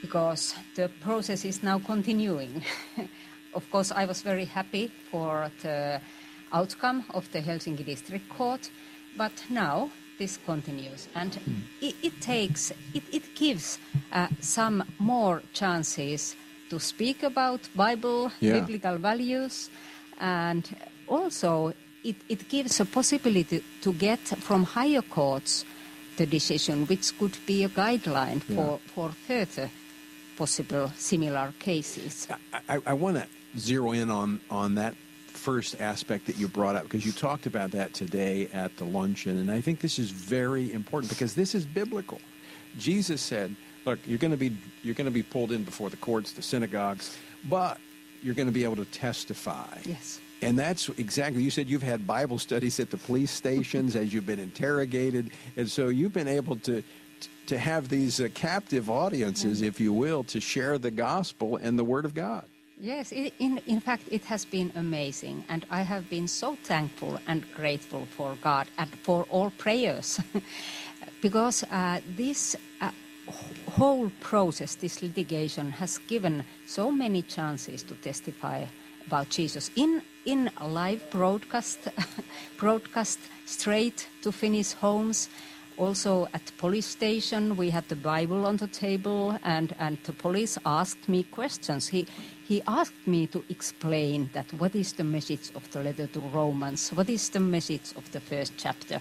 [0.00, 2.62] because the process is now continuing.
[3.54, 6.00] of course, I was very happy for the
[6.52, 8.70] outcome of the Helsinki District Court
[9.18, 11.60] but now this continues, and mm.
[11.80, 13.78] it, it, takes, it, it gives
[14.12, 16.36] uh, some more chances
[16.70, 18.60] to speak about Bible, yeah.
[18.60, 19.70] biblical values,
[20.20, 20.68] and
[21.06, 21.72] also
[22.04, 25.64] it, it gives a possibility to get from higher courts
[26.16, 28.56] the decision, which could be a guideline yeah.
[28.56, 29.70] for, for further
[30.36, 32.28] possible similar cases.
[32.52, 33.26] I, I, I want to
[33.58, 34.94] zero in on, on that
[35.26, 39.38] first aspect that you brought up because you talked about that today at the luncheon,
[39.38, 42.20] and I think this is very important because this is biblical.
[42.78, 43.54] Jesus said,
[43.88, 46.42] "Look, you're going to be you're going to be pulled in before the courts, the
[46.42, 47.16] synagogues,
[47.48, 47.78] but
[48.22, 50.20] you're going to be able to testify." Yes.
[50.40, 54.26] And that's exactly, you said you've had Bible studies at the police stations as you've
[54.26, 55.32] been interrogated.
[55.56, 56.82] And so you've been able to,
[57.46, 61.82] to have these uh, captive audiences, if you will, to share the gospel and the
[61.82, 62.44] Word of God.
[62.80, 65.44] Yes, in, in fact, it has been amazing.
[65.48, 70.20] And I have been so thankful and grateful for God and for all prayers.
[71.20, 72.92] because uh, this uh,
[73.70, 78.64] whole process, this litigation, has given so many chances to testify
[79.06, 81.78] about Jesus in in live broadcast,
[82.58, 85.30] broadcast straight to Finnish homes.
[85.78, 90.58] Also at police station, we had the Bible on the table, and, and the police
[90.66, 91.88] asked me questions.
[91.88, 92.06] He,
[92.46, 96.90] he asked me to explain that what is the message of the letter to Romans,
[96.90, 99.00] what is the message of the first chapter,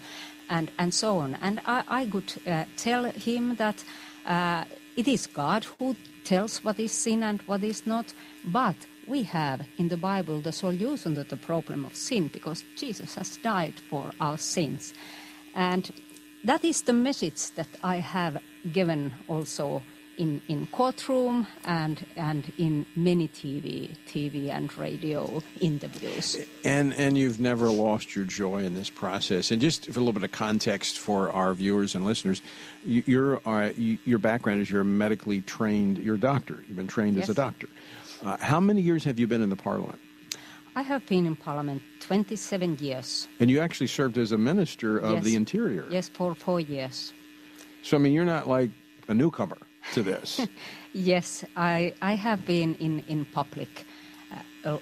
[0.49, 1.35] and, and so on.
[1.41, 3.83] And I, I could uh, tell him that
[4.27, 8.13] uh, it is God who tells what is sin and what is not,
[8.45, 8.75] but
[9.07, 13.37] we have in the Bible the solution to the problem of sin because Jesus has
[13.37, 14.93] died for our sins.
[15.55, 15.89] And
[16.43, 18.41] that is the message that I have
[18.73, 19.81] given also
[20.17, 26.37] in, in courtroom and and in many TV TV and radio interviews.
[26.63, 29.51] And and you've never lost your joy in this process.
[29.51, 32.41] And just for a little bit of context for our viewers and listeners,
[32.83, 35.99] you, your uh, your background is you're a medically trained.
[35.99, 36.63] You're a doctor.
[36.67, 37.25] You've been trained yes.
[37.25, 37.67] as a doctor.
[38.23, 39.99] Uh, how many years have you been in the parliament?
[40.75, 43.27] I have been in parliament 27 years.
[43.39, 45.23] And you actually served as a minister of yes.
[45.23, 45.85] the interior.
[45.89, 47.13] Yes, for four years.
[47.81, 48.69] So I mean, you're not like
[49.07, 49.57] a newcomer
[49.93, 50.41] to this.
[50.93, 53.85] yes, I I have been in in public
[54.65, 54.77] uh, uh,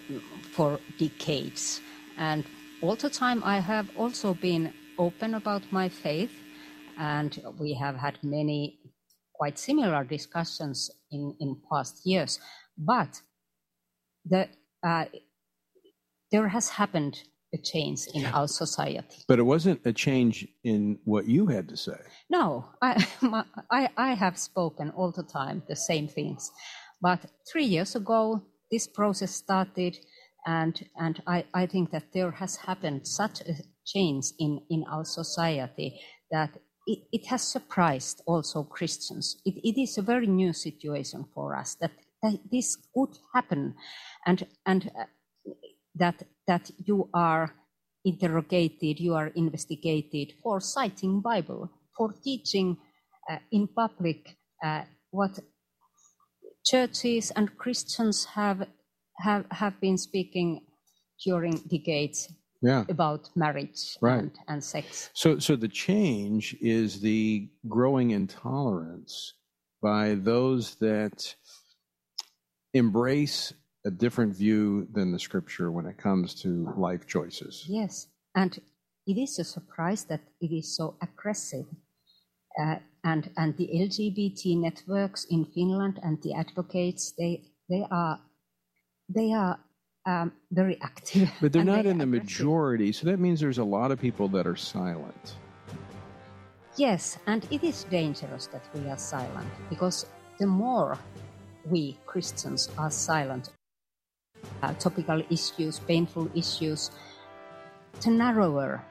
[0.51, 1.81] for decades,
[2.17, 2.43] and
[2.81, 6.31] all the time I have also been open about my faith,
[6.97, 8.79] and we have had many
[9.33, 12.39] quite similar discussions in in past years.
[12.77, 13.21] But
[14.25, 14.49] the,
[14.83, 15.05] uh,
[16.31, 17.23] there has happened
[17.55, 19.17] a change in our society.
[19.27, 21.99] But it wasn't a change in what you had to say.
[22.29, 22.91] No, I,
[23.21, 26.51] my, I, I have spoken all the time the same things.
[27.01, 28.41] But three years ago,
[28.71, 29.97] this process started,
[30.45, 33.53] and, and I, I think that there has happened such a
[33.85, 35.99] change in, in our society
[36.31, 36.51] that
[36.87, 39.37] it, it has surprised also Christians.
[39.45, 41.91] It, it is a very new situation for us that
[42.23, 43.75] that this could happen
[44.25, 44.91] and and
[45.95, 47.53] that that you are
[48.03, 52.77] interrogated you are investigated for citing bible for teaching
[53.29, 55.39] uh, in public uh, what
[56.65, 58.67] churches and christians have
[59.17, 60.61] have have been speaking
[61.23, 62.29] during decades
[62.61, 62.83] yeah.
[62.89, 64.19] about marriage right.
[64.19, 69.33] and, and sex so so the change is the growing intolerance
[69.81, 71.35] by those that
[72.73, 73.53] embrace
[73.85, 77.65] a different view than the scripture when it comes to life choices.
[77.67, 78.59] Yes, and
[79.07, 81.65] it is a surprise that it is so aggressive.
[82.59, 88.19] Uh, and and the LGBT networks in Finland and the advocates they they are
[89.09, 89.59] they are
[90.05, 91.29] um, very active.
[91.41, 92.23] But they're not in the aggressive.
[92.23, 95.35] majority, so that means there's a lot of people that are silent.
[96.77, 100.05] Yes, and it is dangerous that we are silent because
[100.39, 100.97] the more
[101.65, 103.49] we Christians are silent.
[104.63, 106.91] Uh, topical issues, painful issues,
[108.01, 108.83] the narrower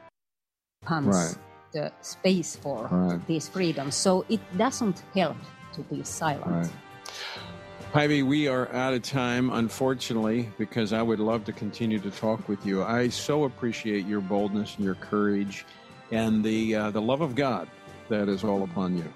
[0.85, 1.35] comes right.
[1.73, 3.27] the space for right.
[3.27, 3.95] these freedoms.
[3.95, 5.37] So it doesn't help
[5.73, 6.45] to be silent.
[6.45, 6.71] Right.
[7.93, 12.47] Päivi, we are out of time, unfortunately, because I would love to continue to talk
[12.47, 12.83] with you.
[12.83, 15.65] I so appreciate your boldness and your courage
[16.11, 17.67] and the, uh, the love of God
[18.09, 19.11] that is all upon you.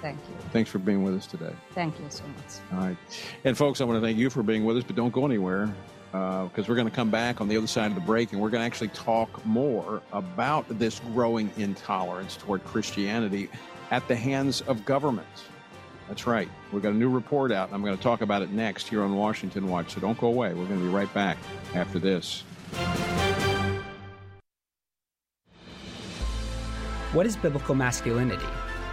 [0.00, 0.36] Thank you.
[0.52, 1.52] Thanks for being with us today.
[1.74, 2.72] Thank you so much.
[2.72, 2.96] All right.
[3.44, 5.72] And folks, I want to thank you for being with us, but don't go anywhere
[6.10, 8.40] because uh, we're going to come back on the other side of the break and
[8.40, 13.50] we're going to actually talk more about this growing intolerance toward Christianity
[13.90, 15.26] at the hands of government.
[16.08, 16.48] That's right.
[16.72, 19.02] We've got a new report out, and I'm going to talk about it next here
[19.02, 19.92] on Washington Watch.
[19.92, 20.54] So don't go away.
[20.54, 21.36] We're going to be right back
[21.74, 22.44] after this.
[27.12, 28.46] What is biblical masculinity?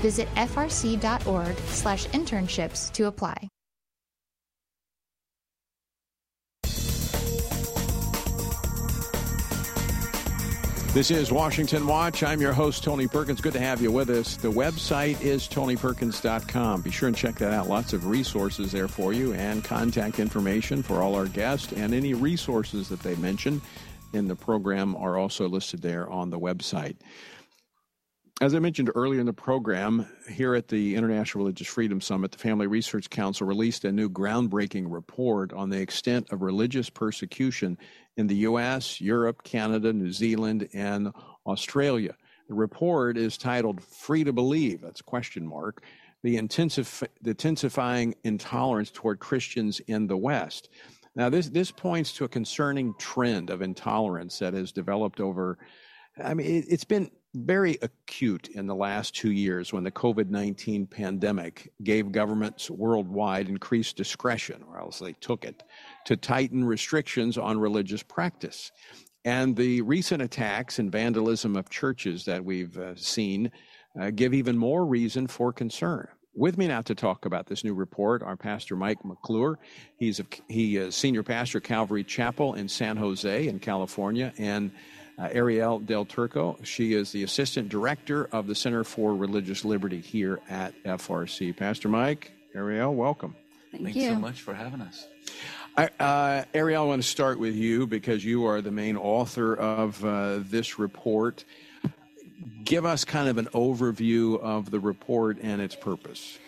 [0.00, 3.48] Visit frc.org slash internships to apply.
[10.92, 12.24] This is Washington Watch.
[12.24, 13.40] I'm your host, Tony Perkins.
[13.40, 14.34] Good to have you with us.
[14.34, 16.82] The website is tonyperkins.com.
[16.82, 17.68] Be sure and check that out.
[17.68, 22.12] Lots of resources there for you and contact information for all our guests and any
[22.12, 23.62] resources that they mention
[24.14, 26.96] in the program are also listed there on the website.
[28.40, 32.38] As I mentioned earlier in the program, here at the International Religious Freedom Summit, the
[32.38, 37.76] Family Research Council released a new groundbreaking report on the extent of religious persecution
[38.16, 41.12] in the US, Europe, Canada, New Zealand, and
[41.44, 42.16] Australia.
[42.48, 45.82] The report is titled Free to Believe, that's a question mark,
[46.22, 50.70] the, intensif- the intensifying intolerance toward Christians in the West.
[51.14, 55.58] Now, this, this points to a concerning trend of intolerance that has developed over,
[56.24, 60.28] I mean, it, it's been very acute in the last two years when the COVID
[60.30, 65.62] 19 pandemic gave governments worldwide increased discretion, or else they took it,
[66.06, 68.72] to tighten restrictions on religious practice.
[69.24, 73.52] And the recent attacks and vandalism of churches that we've uh, seen
[74.00, 76.08] uh, give even more reason for concern.
[76.34, 79.58] With me now to talk about this new report are Pastor Mike McClure.
[79.96, 84.70] He's a, he is senior pastor Calvary Chapel in San Jose in California, and
[85.20, 86.56] uh, Arielle Del Turco.
[86.62, 91.56] She is the Assistant Director of the Center for Religious Liberty here at FRC.
[91.56, 93.36] Pastor Mike, Arielle, welcome.
[93.70, 94.10] Thank Thanks you.
[94.10, 95.06] so much for having us.
[95.76, 100.04] uh, Arielle, I want to start with you because you are the main author of
[100.04, 101.44] uh, this report.
[102.64, 106.38] Give us kind of an overview of the report and its purpose.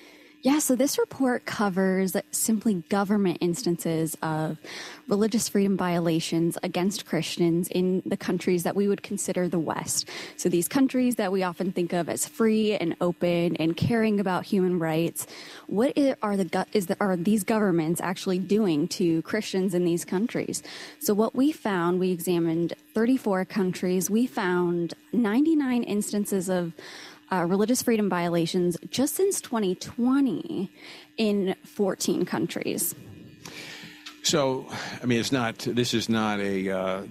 [0.42, 4.58] Yeah, so this report covers simply government instances of
[5.06, 10.08] religious freedom violations against Christians in the countries that we would consider the West.
[10.36, 14.44] So these countries that we often think of as free and open and caring about
[14.44, 15.28] human rights.
[15.68, 20.60] What are the is the, are these governments actually doing to Christians in these countries?
[20.98, 24.10] So what we found, we examined 34 countries.
[24.10, 26.72] We found 99 instances of
[27.32, 30.70] uh, religious freedom violations just since 2020
[31.16, 32.94] in 14 countries.
[34.22, 34.66] So,
[35.02, 37.02] I mean, it's not, this is not a uh,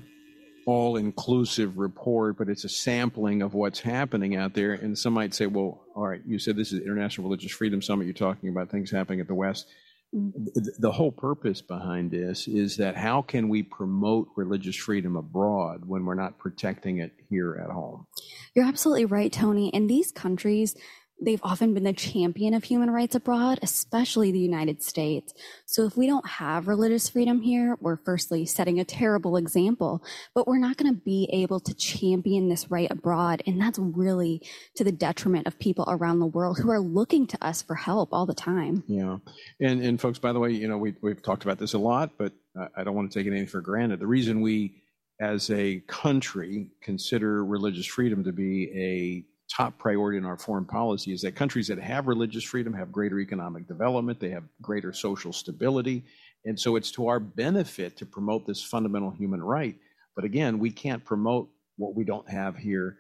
[0.66, 4.74] all inclusive report, but it's a sampling of what's happening out there.
[4.74, 8.06] And some might say, well, all right, you said this is International Religious Freedom Summit.
[8.06, 9.68] You're talking about things happening at the West
[10.14, 10.62] Mm-hmm.
[10.80, 16.04] the whole purpose behind this is that how can we promote religious freedom abroad when
[16.04, 18.08] we're not protecting it here at home?
[18.54, 19.70] You're absolutely right, Tony.
[19.70, 20.76] In these countries,
[21.22, 25.34] they've often been the champion of human rights abroad, especially the United States.
[25.66, 30.04] So if we don't have religious freedom here, we're firstly setting a terrible example,
[30.34, 33.44] but we're not going to be able to champion this right abroad.
[33.46, 34.42] And that's really
[34.76, 38.10] to the detriment of people around the world who are looking to us for help
[38.12, 38.84] all the time.
[38.88, 39.18] Yeah.
[39.60, 42.12] And, and folks, by the way, you know, we, we've talked about this a lot,
[42.18, 42.34] but
[42.76, 44.00] I don't want to take anything for granted.
[44.00, 44.82] The reason we,
[45.20, 51.12] as a country, consider religious freedom to be a top priority in our foreign policy
[51.12, 55.34] is that countries that have religious freedom have greater economic development, they have greater social
[55.34, 56.04] stability.
[56.46, 59.76] And so it's to our benefit to promote this fundamental human right.
[60.16, 62.98] But again, we can't promote what we don't have here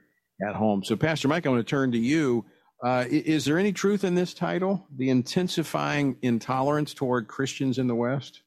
[0.48, 0.84] at home.
[0.84, 2.46] So, Pastor Mike, I want to turn to you.
[2.84, 7.96] Uh, is there any truth in this title, The Intensifying Intolerance Toward Christians in the
[7.96, 8.42] West?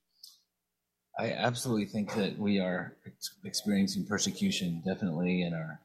[1.19, 2.97] I absolutely think that we are
[3.45, 5.81] experiencing persecution, definitely in our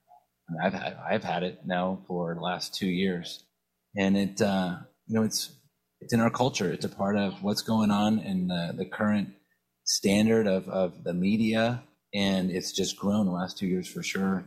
[0.61, 3.43] I've had, I've had it now for the last two years,
[3.95, 4.77] and it uh,
[5.07, 5.51] you know it's
[6.01, 6.71] it's in our culture.
[6.71, 9.29] It's a part of what's going on in the, the current
[9.83, 11.83] standard of, of the media,
[12.13, 14.45] and it's just grown the last two years for sure.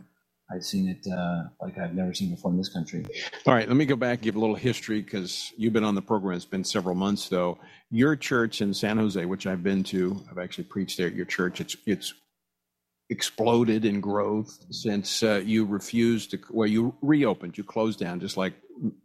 [0.53, 3.05] I've seen it uh, like I've never seen before in this country.
[3.45, 5.95] All right, let me go back and give a little history because you've been on
[5.95, 6.35] the program.
[6.35, 7.57] It's been several months though.
[7.89, 11.25] Your church in San Jose, which I've been to, I've actually preached there at your
[11.25, 11.61] church.
[11.61, 12.13] It's it's
[13.09, 18.37] exploded in growth since uh, you refused to well you reopened you closed down just
[18.37, 18.53] like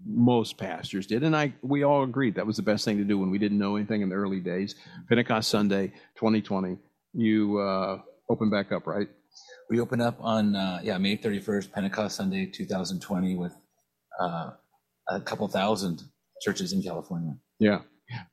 [0.07, 1.23] most pastors did.
[1.23, 3.59] And i we all agreed that was the best thing to do when we didn't
[3.59, 4.77] know anything in the early days.
[5.09, 6.79] Pentecost sunday 2020
[7.15, 9.09] you uh, opened back up right?
[9.69, 13.55] We opened up on uh, yeah may 31st pentecost sunday 2020 with
[14.21, 14.51] uh,
[15.09, 16.03] a couple thousand
[16.41, 17.35] churches in california.
[17.59, 17.81] Yeah.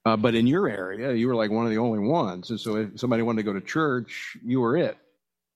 [0.06, 2.52] Uh, but in your area you were like one of the only ones.
[2.52, 4.98] And so if somebody wanted to go to church you were it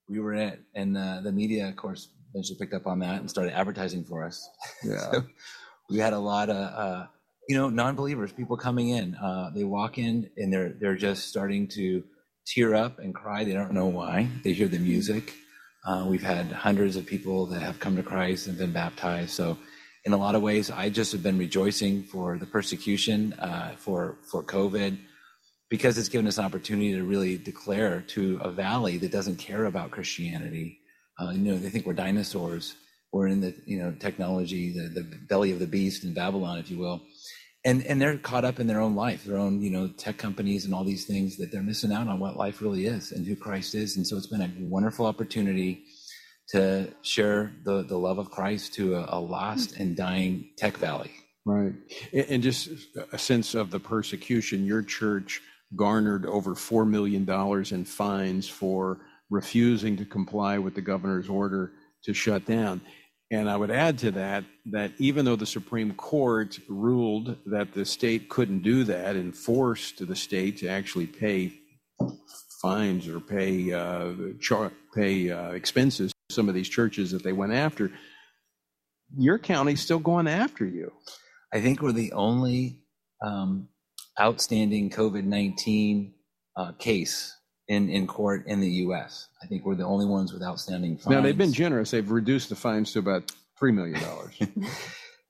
[0.09, 3.19] we were in it, and uh, the media, of course, eventually picked up on that
[3.19, 4.47] and started advertising for us.
[4.83, 5.23] Yeah, so
[5.89, 7.07] we had a lot of uh,
[7.47, 9.15] you know non-believers, people coming in.
[9.15, 12.03] Uh, they walk in and they're they're just starting to
[12.45, 13.43] tear up and cry.
[13.43, 14.29] They don't know why.
[14.43, 15.33] They hear the music.
[15.85, 19.31] Uh, we've had hundreds of people that have come to Christ and been baptized.
[19.31, 19.57] So,
[20.05, 24.17] in a lot of ways, I just have been rejoicing for the persecution, uh, for
[24.29, 24.97] for COVID
[25.69, 29.65] because it's given us an opportunity to really declare to a valley that doesn't care
[29.65, 30.79] about Christianity.
[31.19, 32.75] Uh, you know, they think we're dinosaurs.
[33.11, 36.69] We're in the you know technology, the, the belly of the beast in Babylon, if
[36.69, 37.01] you will,
[37.65, 40.65] and and they're caught up in their own life, their own you know tech companies
[40.65, 43.35] and all these things that they're missing out on what life really is and who
[43.35, 43.97] Christ is.
[43.97, 45.83] And so it's been a wonderful opportunity
[46.49, 51.11] to share the the love of Christ to a, a lost and dying tech valley.
[51.45, 51.73] Right,
[52.13, 52.69] and just
[53.11, 54.65] a sense of the persecution.
[54.65, 55.41] Your church
[55.75, 57.29] garnered over $4 million
[57.73, 58.99] in fines for
[59.29, 62.81] refusing to comply with the governor's order to shut down.
[63.31, 67.85] And I would add to that that even though the Supreme Court ruled that the
[67.85, 71.53] state couldn't do that and forced the state to actually pay
[72.61, 74.13] fines or pay uh,
[74.95, 77.91] pay uh, expenses to some of these churches that they went after,
[79.17, 80.91] your county's still going after you.
[81.53, 82.81] I think we're the only
[83.25, 83.69] um,
[84.19, 86.13] outstanding COVID 19
[86.55, 87.35] uh, case
[87.67, 89.27] in, in court in the US.
[89.41, 91.15] I think we're the only ones with outstanding fines.
[91.15, 91.91] Now, they've been generous.
[91.91, 94.01] They've reduced the fines to about $3 million.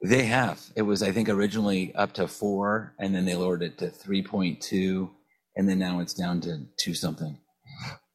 [0.03, 0.61] they have.
[0.75, 5.09] It was, I think, originally up to four, and then they lowered it to 3.2,
[5.55, 7.37] and then now it's down to two something.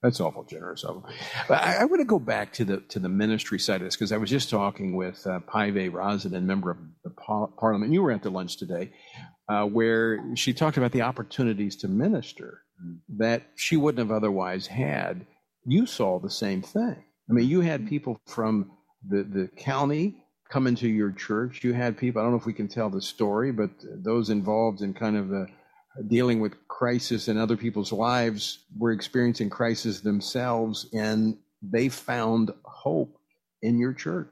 [0.03, 1.12] That's awful generous of them.
[1.49, 3.97] But I, I want to go back to the to the ministry side of this
[3.97, 7.91] because I was just talking with uh, Päivi Räsänen, member of the par- parliament.
[7.91, 8.93] You were at the lunch today,
[9.49, 13.18] uh, where she talked about the opportunities to minister mm-hmm.
[13.18, 15.26] that she wouldn't have otherwise had.
[15.64, 17.05] You saw the same thing.
[17.28, 17.88] I mean, you had mm-hmm.
[17.88, 18.72] people from
[19.07, 20.16] the, the county
[20.49, 21.64] come into your church.
[21.64, 24.82] You had people, I don't know if we can tell the story, but those involved
[24.82, 25.47] in kind of the
[26.09, 33.16] dealing with crisis in other people's lives were experiencing crisis themselves, and they found hope
[33.62, 34.30] in your church.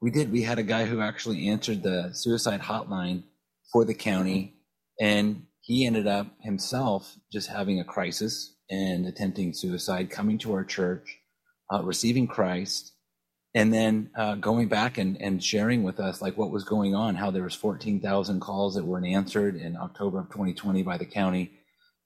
[0.00, 0.32] We did.
[0.32, 3.24] We had a guy who actually answered the suicide hotline
[3.72, 4.54] for the county.
[5.00, 10.64] And he ended up himself just having a crisis and attempting suicide, coming to our
[10.64, 11.18] church,
[11.72, 12.92] uh, receiving Christ,
[13.54, 17.14] and then uh, going back and, and sharing with us like what was going on,
[17.14, 21.50] how there was 14,000 calls that weren't answered in October of 2020 by the county,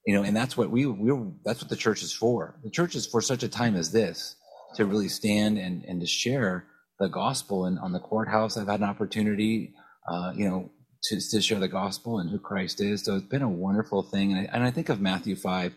[0.05, 1.11] you know, and that's what we we
[1.45, 2.59] that's what the church is for.
[2.63, 4.35] The church is for such a time as this
[4.75, 6.65] to really stand and and to share
[6.99, 7.65] the gospel.
[7.65, 9.73] And on the courthouse, I've had an opportunity,
[10.09, 10.71] uh, you know,
[11.05, 13.03] to, to share the gospel and who Christ is.
[13.03, 14.31] So it's been a wonderful thing.
[14.31, 15.73] And I, and I think of Matthew 5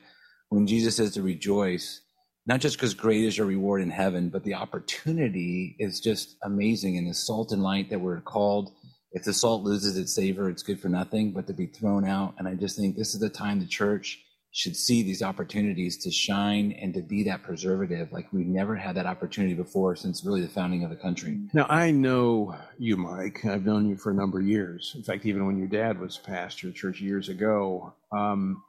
[0.49, 2.01] when Jesus says to rejoice,
[2.47, 6.97] not just because great is your reward in heaven, but the opportunity is just amazing.
[6.97, 8.72] And the salt and light that we're called
[9.16, 12.35] if the salt loses its savor, it's good for nothing, but to be thrown out.
[12.39, 14.22] And I just think this is the time the church
[14.57, 18.96] should see these opportunities to shine and to be that preservative like we've never had
[18.96, 21.38] that opportunity before since really the founding of the country.
[21.52, 23.44] Now, I know you, Mike.
[23.44, 24.94] I've known you for a number of years.
[24.96, 28.62] In fact, even when your dad was pastor of church years ago, um,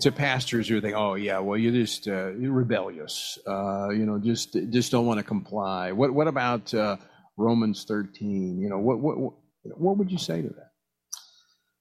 [0.00, 4.18] to pastors who think, "Oh yeah, well you're just uh, you're rebellious, uh, you know,
[4.18, 6.96] just just don't want to comply." What what about uh,
[7.36, 8.58] Romans 13?
[8.58, 9.34] You know, what what
[9.78, 10.72] what would you say to that?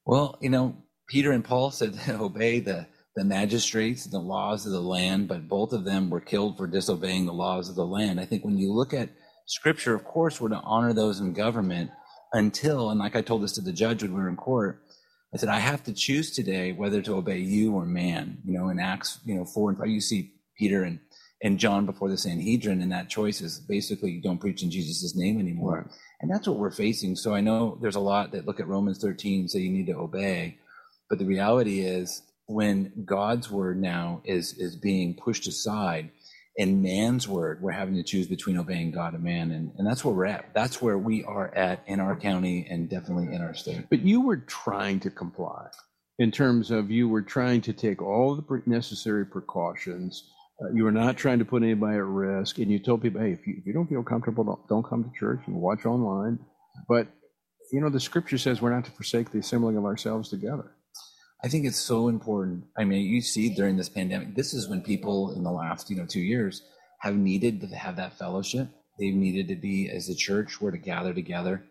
[0.05, 4.66] Well, you know, Peter and Paul said to obey the, the magistrates and the laws
[4.66, 7.86] of the land, but both of them were killed for disobeying the laws of the
[7.86, 8.20] land.
[8.20, 9.10] I think when you look at
[9.45, 11.91] scripture, of course, we're to honor those in government
[12.34, 14.82] until, and like I told this to the judge when we were in court,
[15.34, 18.38] I said, I have to choose today whether to obey you or man.
[18.45, 20.99] You know, in Acts, you know, four and five, you see Peter and,
[21.43, 25.16] and John before the Sanhedrin, and that choice is basically you don't preach in Jesus'
[25.16, 25.89] name anymore.
[26.22, 27.16] And that's what we're facing.
[27.16, 29.88] So I know there's a lot that look at Romans 13 and say you need
[29.88, 30.58] to obey.
[31.10, 36.12] But the reality is, when God's word now is is being pushed aside,
[36.58, 40.03] and man's word, we're having to choose between obeying God and man, and, and that's
[40.03, 40.53] where we're at.
[40.53, 43.86] That's where we are at in our county and definitely in our state.
[43.89, 45.68] But you were trying to comply
[46.20, 50.32] in terms of you were trying to take all the necessary precautions.
[50.60, 53.32] Uh, you were not trying to put anybody at risk, and you told people, "Hey,
[53.32, 56.39] if you, if you don't feel comfortable, don't, don't come to church and watch online."
[56.89, 57.08] But
[57.72, 60.72] you know, the scripture says we're not to forsake the assembling of ourselves together.
[61.43, 62.65] I think it's so important.
[62.77, 65.95] I mean, you see during this pandemic, this is when people in the last, you
[65.95, 66.63] know, two years
[66.99, 68.69] have needed to have that fellowship.
[68.99, 71.63] They've needed to be as a church, we're to gather together.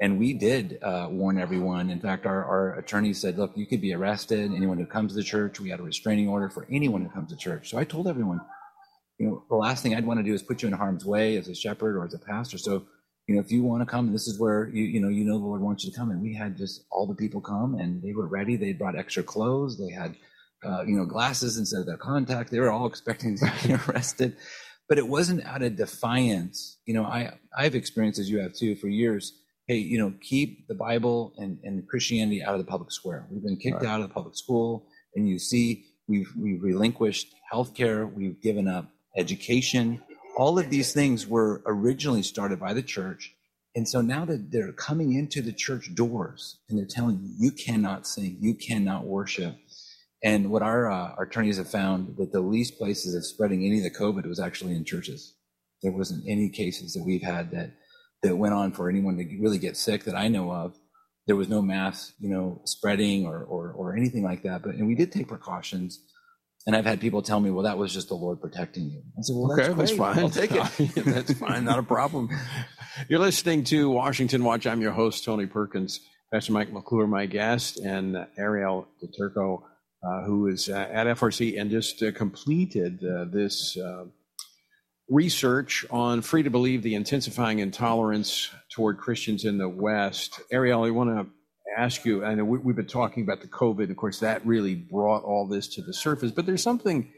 [0.00, 1.88] And we did uh, warn everyone.
[1.88, 4.50] In fact, our, our attorney said, look, you could be arrested.
[4.52, 7.36] Anyone who comes to church, we had a restraining order for anyone who comes to
[7.36, 7.70] church.
[7.70, 8.40] So I told everyone,
[9.18, 11.36] you know, the last thing I'd want to do is put you in harm's way
[11.36, 12.58] as a shepherd or as a pastor.
[12.58, 12.86] So
[13.32, 15.38] you know, if you want to come, this is where you, you know, you know,
[15.38, 16.10] the Lord wants you to come.
[16.10, 18.56] And we had just all the people come and they were ready.
[18.56, 19.78] They brought extra clothes.
[19.78, 20.16] They had,
[20.62, 22.50] uh, you know, glasses instead of their contact.
[22.50, 24.36] They were all expecting to be arrested,
[24.86, 26.76] but it wasn't out of defiance.
[26.84, 29.32] You know, I, I've experienced as you have too for years.
[29.66, 33.26] Hey, you know, keep the Bible and, and Christianity out of the public square.
[33.30, 33.86] We've been kicked right.
[33.86, 38.12] out of the public school and you see we've, we've relinquished healthcare.
[38.12, 40.02] We've given up education
[40.36, 43.34] all of these things were originally started by the church.
[43.74, 47.50] And so now that they're coming into the church doors and they're telling you, you
[47.52, 49.56] cannot sing, you cannot worship.
[50.22, 53.78] And what our, uh, our attorneys have found that the least places of spreading any
[53.78, 55.34] of the COVID was actually in churches.
[55.82, 57.72] There wasn't any cases that we've had that,
[58.22, 60.76] that went on for anyone to really get sick that I know of.
[61.26, 64.62] There was no mass, you know, spreading or, or, or anything like that.
[64.62, 66.00] But, and we did take precautions
[66.66, 69.02] and I've had people tell me, well, that was just the Lord protecting you.
[69.18, 70.18] I said, well, that's, okay, that's fine.
[70.18, 70.94] I'll take it.
[71.04, 71.64] that's fine.
[71.64, 72.28] Not a problem.
[73.08, 74.66] You're listening to Washington Watch.
[74.66, 76.00] I'm your host, Tony Perkins.
[76.32, 79.62] Pastor Mike McClure, my guest, and Ariel DeTurco,
[80.02, 84.04] uh, who is uh, at FRC and just uh, completed uh, this uh,
[85.08, 90.40] research on free to believe the intensifying intolerance toward Christians in the West.
[90.52, 91.26] Arielle, I want to
[91.76, 94.74] ask you, I know we, have been talking about the COVID, of course, that really
[94.74, 97.12] brought all this to the surface, but there's something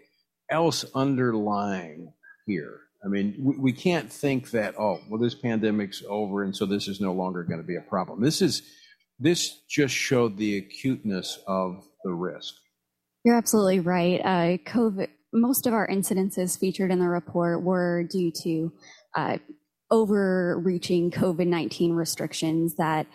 [0.50, 2.12] else underlying
[2.46, 2.80] here.
[3.04, 6.88] I mean, we, we can't think that, oh, well, this pandemic's over, and so this
[6.88, 8.22] is no longer going to be a problem.
[8.22, 8.62] This is
[9.18, 12.54] this just showed the acuteness of the risk.
[13.24, 14.20] You're absolutely right.
[14.20, 18.72] Uh, COVID, most of our incidences featured in the report were due to
[19.14, 19.38] uh,
[19.90, 23.06] overreaching COVID 19 restrictions that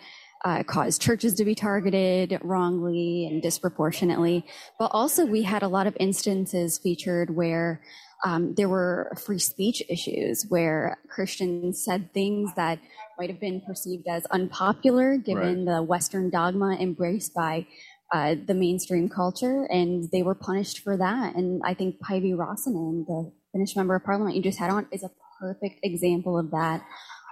[0.44, 4.44] uh, caused churches to be targeted wrongly and disproportionately.
[4.78, 7.82] But also, we had a lot of instances featured where
[8.24, 12.78] um, there were free speech issues where Christians said things that
[13.18, 15.76] might have been perceived as unpopular given right.
[15.76, 17.66] the Western dogma embraced by
[18.12, 21.34] uh, the mainstream culture, and they were punished for that.
[21.36, 25.02] And I think Päivi Räsänen, the Finnish member of parliament you just had on, is
[25.02, 25.10] a
[25.40, 26.82] perfect example of that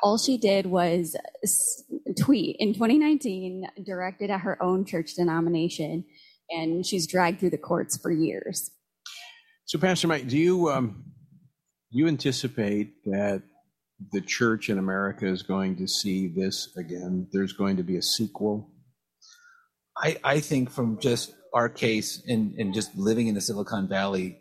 [0.02, 1.16] all she did was
[2.18, 2.56] tweet.
[2.58, 6.04] In 2019 directed at her own church denomination
[6.50, 8.70] and she's dragged through the courts for years.
[9.64, 11.04] So pastor mike do you um,
[11.90, 13.42] you anticipate that
[14.12, 17.28] the church in america is going to see this again?
[17.32, 18.70] There's going to be a sequel?
[19.96, 24.40] I i think from just our case and and just living in the silicon valley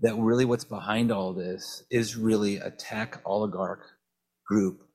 [0.00, 3.84] that really what's behind all this is really a tech oligarch
[4.46, 4.85] group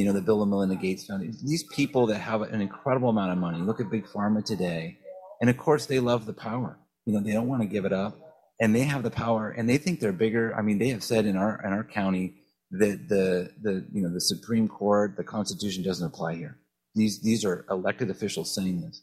[0.00, 3.32] you know, the Bill and Melinda Gates Foundation, these people that have an incredible amount
[3.32, 3.58] of money.
[3.58, 4.96] Look at Big Pharma today.
[5.42, 6.78] And of course, they love the power.
[7.04, 8.16] You know, they don't want to give it up.
[8.62, 10.54] And they have the power and they think they're bigger.
[10.56, 12.36] I mean, they have said in our in our county
[12.70, 16.56] that the the you know the Supreme Court, the Constitution doesn't apply here.
[16.94, 19.02] These these are elected officials saying this.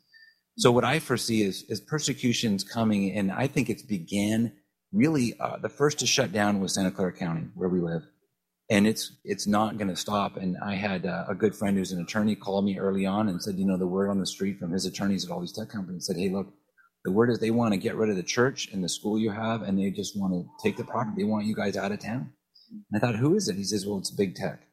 [0.57, 4.53] So what I foresee is is persecutions coming, and I think it's began
[4.91, 5.39] really.
[5.39, 8.03] Uh, the first to shut down was Santa Clara County, where we live,
[8.69, 10.37] and it's it's not going to stop.
[10.37, 13.41] And I had uh, a good friend who's an attorney call me early on and
[13.41, 15.69] said, you know, the word on the street from his attorneys at all these tech
[15.69, 16.53] companies said, hey, look,
[17.05, 19.31] the word is they want to get rid of the church and the school you
[19.31, 21.21] have, and they just want to take the property.
[21.21, 22.33] They want you guys out of town.
[22.69, 23.55] And I thought, who is it?
[23.55, 24.63] He says, well, it's big tech.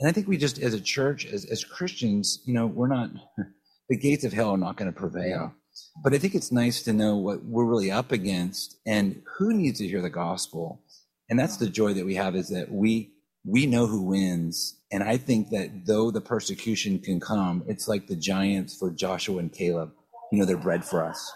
[0.00, 3.10] And I think we just, as a church, as, as Christians, you know, we're not,
[3.88, 5.54] the gates of hell are not going to prevail.
[6.02, 9.78] But I think it's nice to know what we're really up against and who needs
[9.78, 10.82] to hear the gospel.
[11.28, 13.12] And that's the joy that we have is that we,
[13.44, 14.80] we know who wins.
[14.90, 19.38] And I think that though the persecution can come, it's like the giants for Joshua
[19.38, 19.92] and Caleb.
[20.32, 21.32] You know, they're bread for us.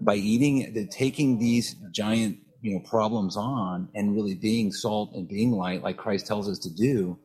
[0.00, 5.52] By eating, taking these giant, you know, problems on and really being salt and being
[5.52, 7.18] light, like Christ tells us to do,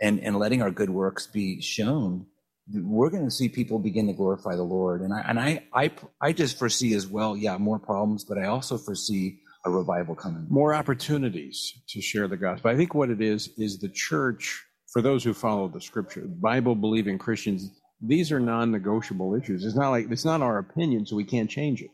[0.00, 2.26] and, and letting our good works be shown,
[2.72, 5.00] we're going to see people begin to glorify the Lord.
[5.00, 5.90] And I, and I, I,
[6.20, 10.46] I just foresee as well, yeah, more problems, but I also foresee a revival coming.
[10.48, 12.70] More opportunities to share the gospel.
[12.70, 16.74] I think what it is, is the church, for those who follow the scripture, Bible
[16.74, 19.64] believing Christians, these are non negotiable issues.
[19.64, 21.90] It's not like, it's not our opinion, so we can't change it.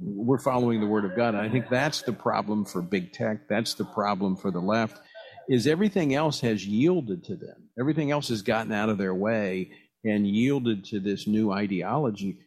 [0.00, 1.34] We're following the word of God.
[1.34, 3.48] And I think that's the problem for big tech.
[3.48, 5.00] That's the problem for the left
[5.48, 7.68] is everything else has yielded to them.
[7.78, 9.70] Everything else has gotten out of their way
[10.04, 12.38] and yielded to this new ideology.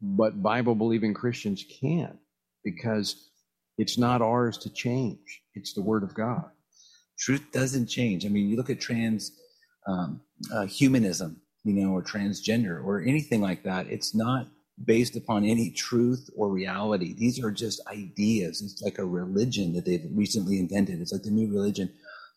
[0.00, 2.18] But Bible believing Christians can't
[2.64, 3.29] because
[3.80, 6.44] it's not ours to change, it's the Word of God.
[7.18, 8.26] Truth doesn't change.
[8.26, 9.32] I mean, you look at trans
[9.86, 10.20] um,
[10.52, 13.86] uh, humanism, you know, or transgender or anything like that.
[13.88, 14.48] It's not
[14.84, 17.14] based upon any truth or reality.
[17.14, 18.62] These are just ideas.
[18.62, 21.00] It's like a religion that they've recently invented.
[21.00, 21.90] It's like the new religion.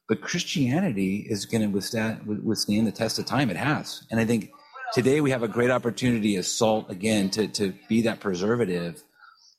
[0.07, 3.49] But Christianity is going to withstand, withstand the test of time.
[3.49, 4.03] It has.
[4.11, 4.51] And I think
[4.93, 9.03] today we have a great opportunity as salt again to, to be that preservative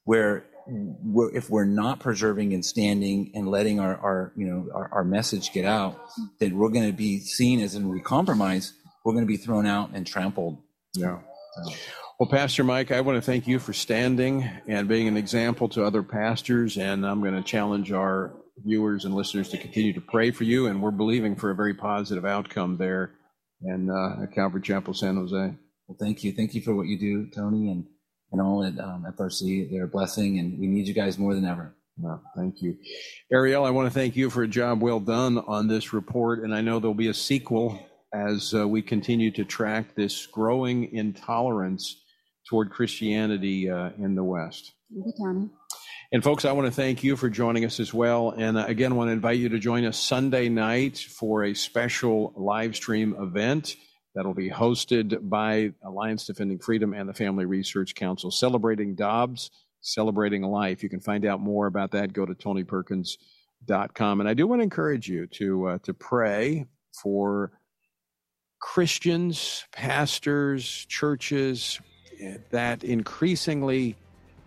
[0.05, 4.89] where we're, if we're not preserving and standing and letting our, our you know our,
[4.93, 5.99] our message get out
[6.41, 8.73] then we're going to be seen as in we compromise
[9.05, 10.59] we're going to be thrown out and trampled
[10.95, 11.19] yeah
[12.19, 15.85] well pastor mike i want to thank you for standing and being an example to
[15.85, 18.35] other pastors and i'm going to challenge our
[18.65, 21.75] viewers and listeners to continue to pray for you and we're believing for a very
[21.75, 23.13] positive outcome there
[23.65, 25.55] and uh, at Calvary Chapel, San Jose.
[25.87, 26.33] Well, thank you.
[26.33, 27.87] Thank you for what you do, Tony, and,
[28.33, 29.71] and all at um, FRC.
[29.71, 31.75] They're a blessing, and we need you guys more than ever.
[31.97, 32.77] Well, thank you.
[33.33, 36.55] Ariel, I want to thank you for a job well done on this report, and
[36.55, 37.79] I know there'll be a sequel
[38.13, 42.03] as uh, we continue to track this growing intolerance
[42.49, 44.73] toward Christianity uh, in the West.
[44.93, 45.51] Thank you, Tony.
[46.13, 48.31] And folks, I want to thank you for joining us as well.
[48.31, 51.55] And uh, again, I want to invite you to join us Sunday night for a
[51.55, 53.75] special live stream event
[54.15, 59.51] that'll be hosted by Alliance Defending Freedom and the Family Research Council, celebrating Dobbs,
[59.81, 60.83] celebrating life.
[60.83, 62.13] You can find out more about that.
[62.13, 64.21] Go to tonyperkins.com.
[64.21, 66.67] And I do want to encourage you to uh, to pray
[67.03, 67.53] for
[68.61, 71.81] Christians, pastors, churches
[72.21, 73.97] eh, that increasingly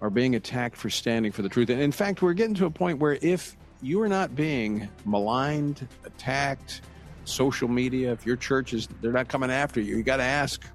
[0.01, 1.69] are being attacked for standing for the truth.
[1.69, 5.87] And in fact, we're getting to a point where if you are not being maligned,
[6.05, 6.81] attacked,
[7.27, 10.65] social media, if your church is, they're not coming after you, you got to ask,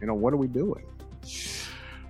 [0.00, 0.84] you know, what are we doing?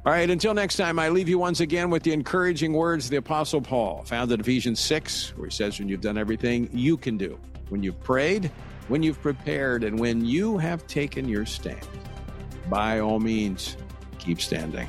[0.07, 3.11] All right, until next time, I leave you once again with the encouraging words of
[3.11, 6.97] the Apostle Paul, found in Ephesians 6, where he says, When you've done everything you
[6.97, 8.51] can do, when you've prayed,
[8.89, 11.87] when you've prepared, and when you have taken your stand,
[12.71, 13.77] by all means,
[14.19, 14.89] keep standing.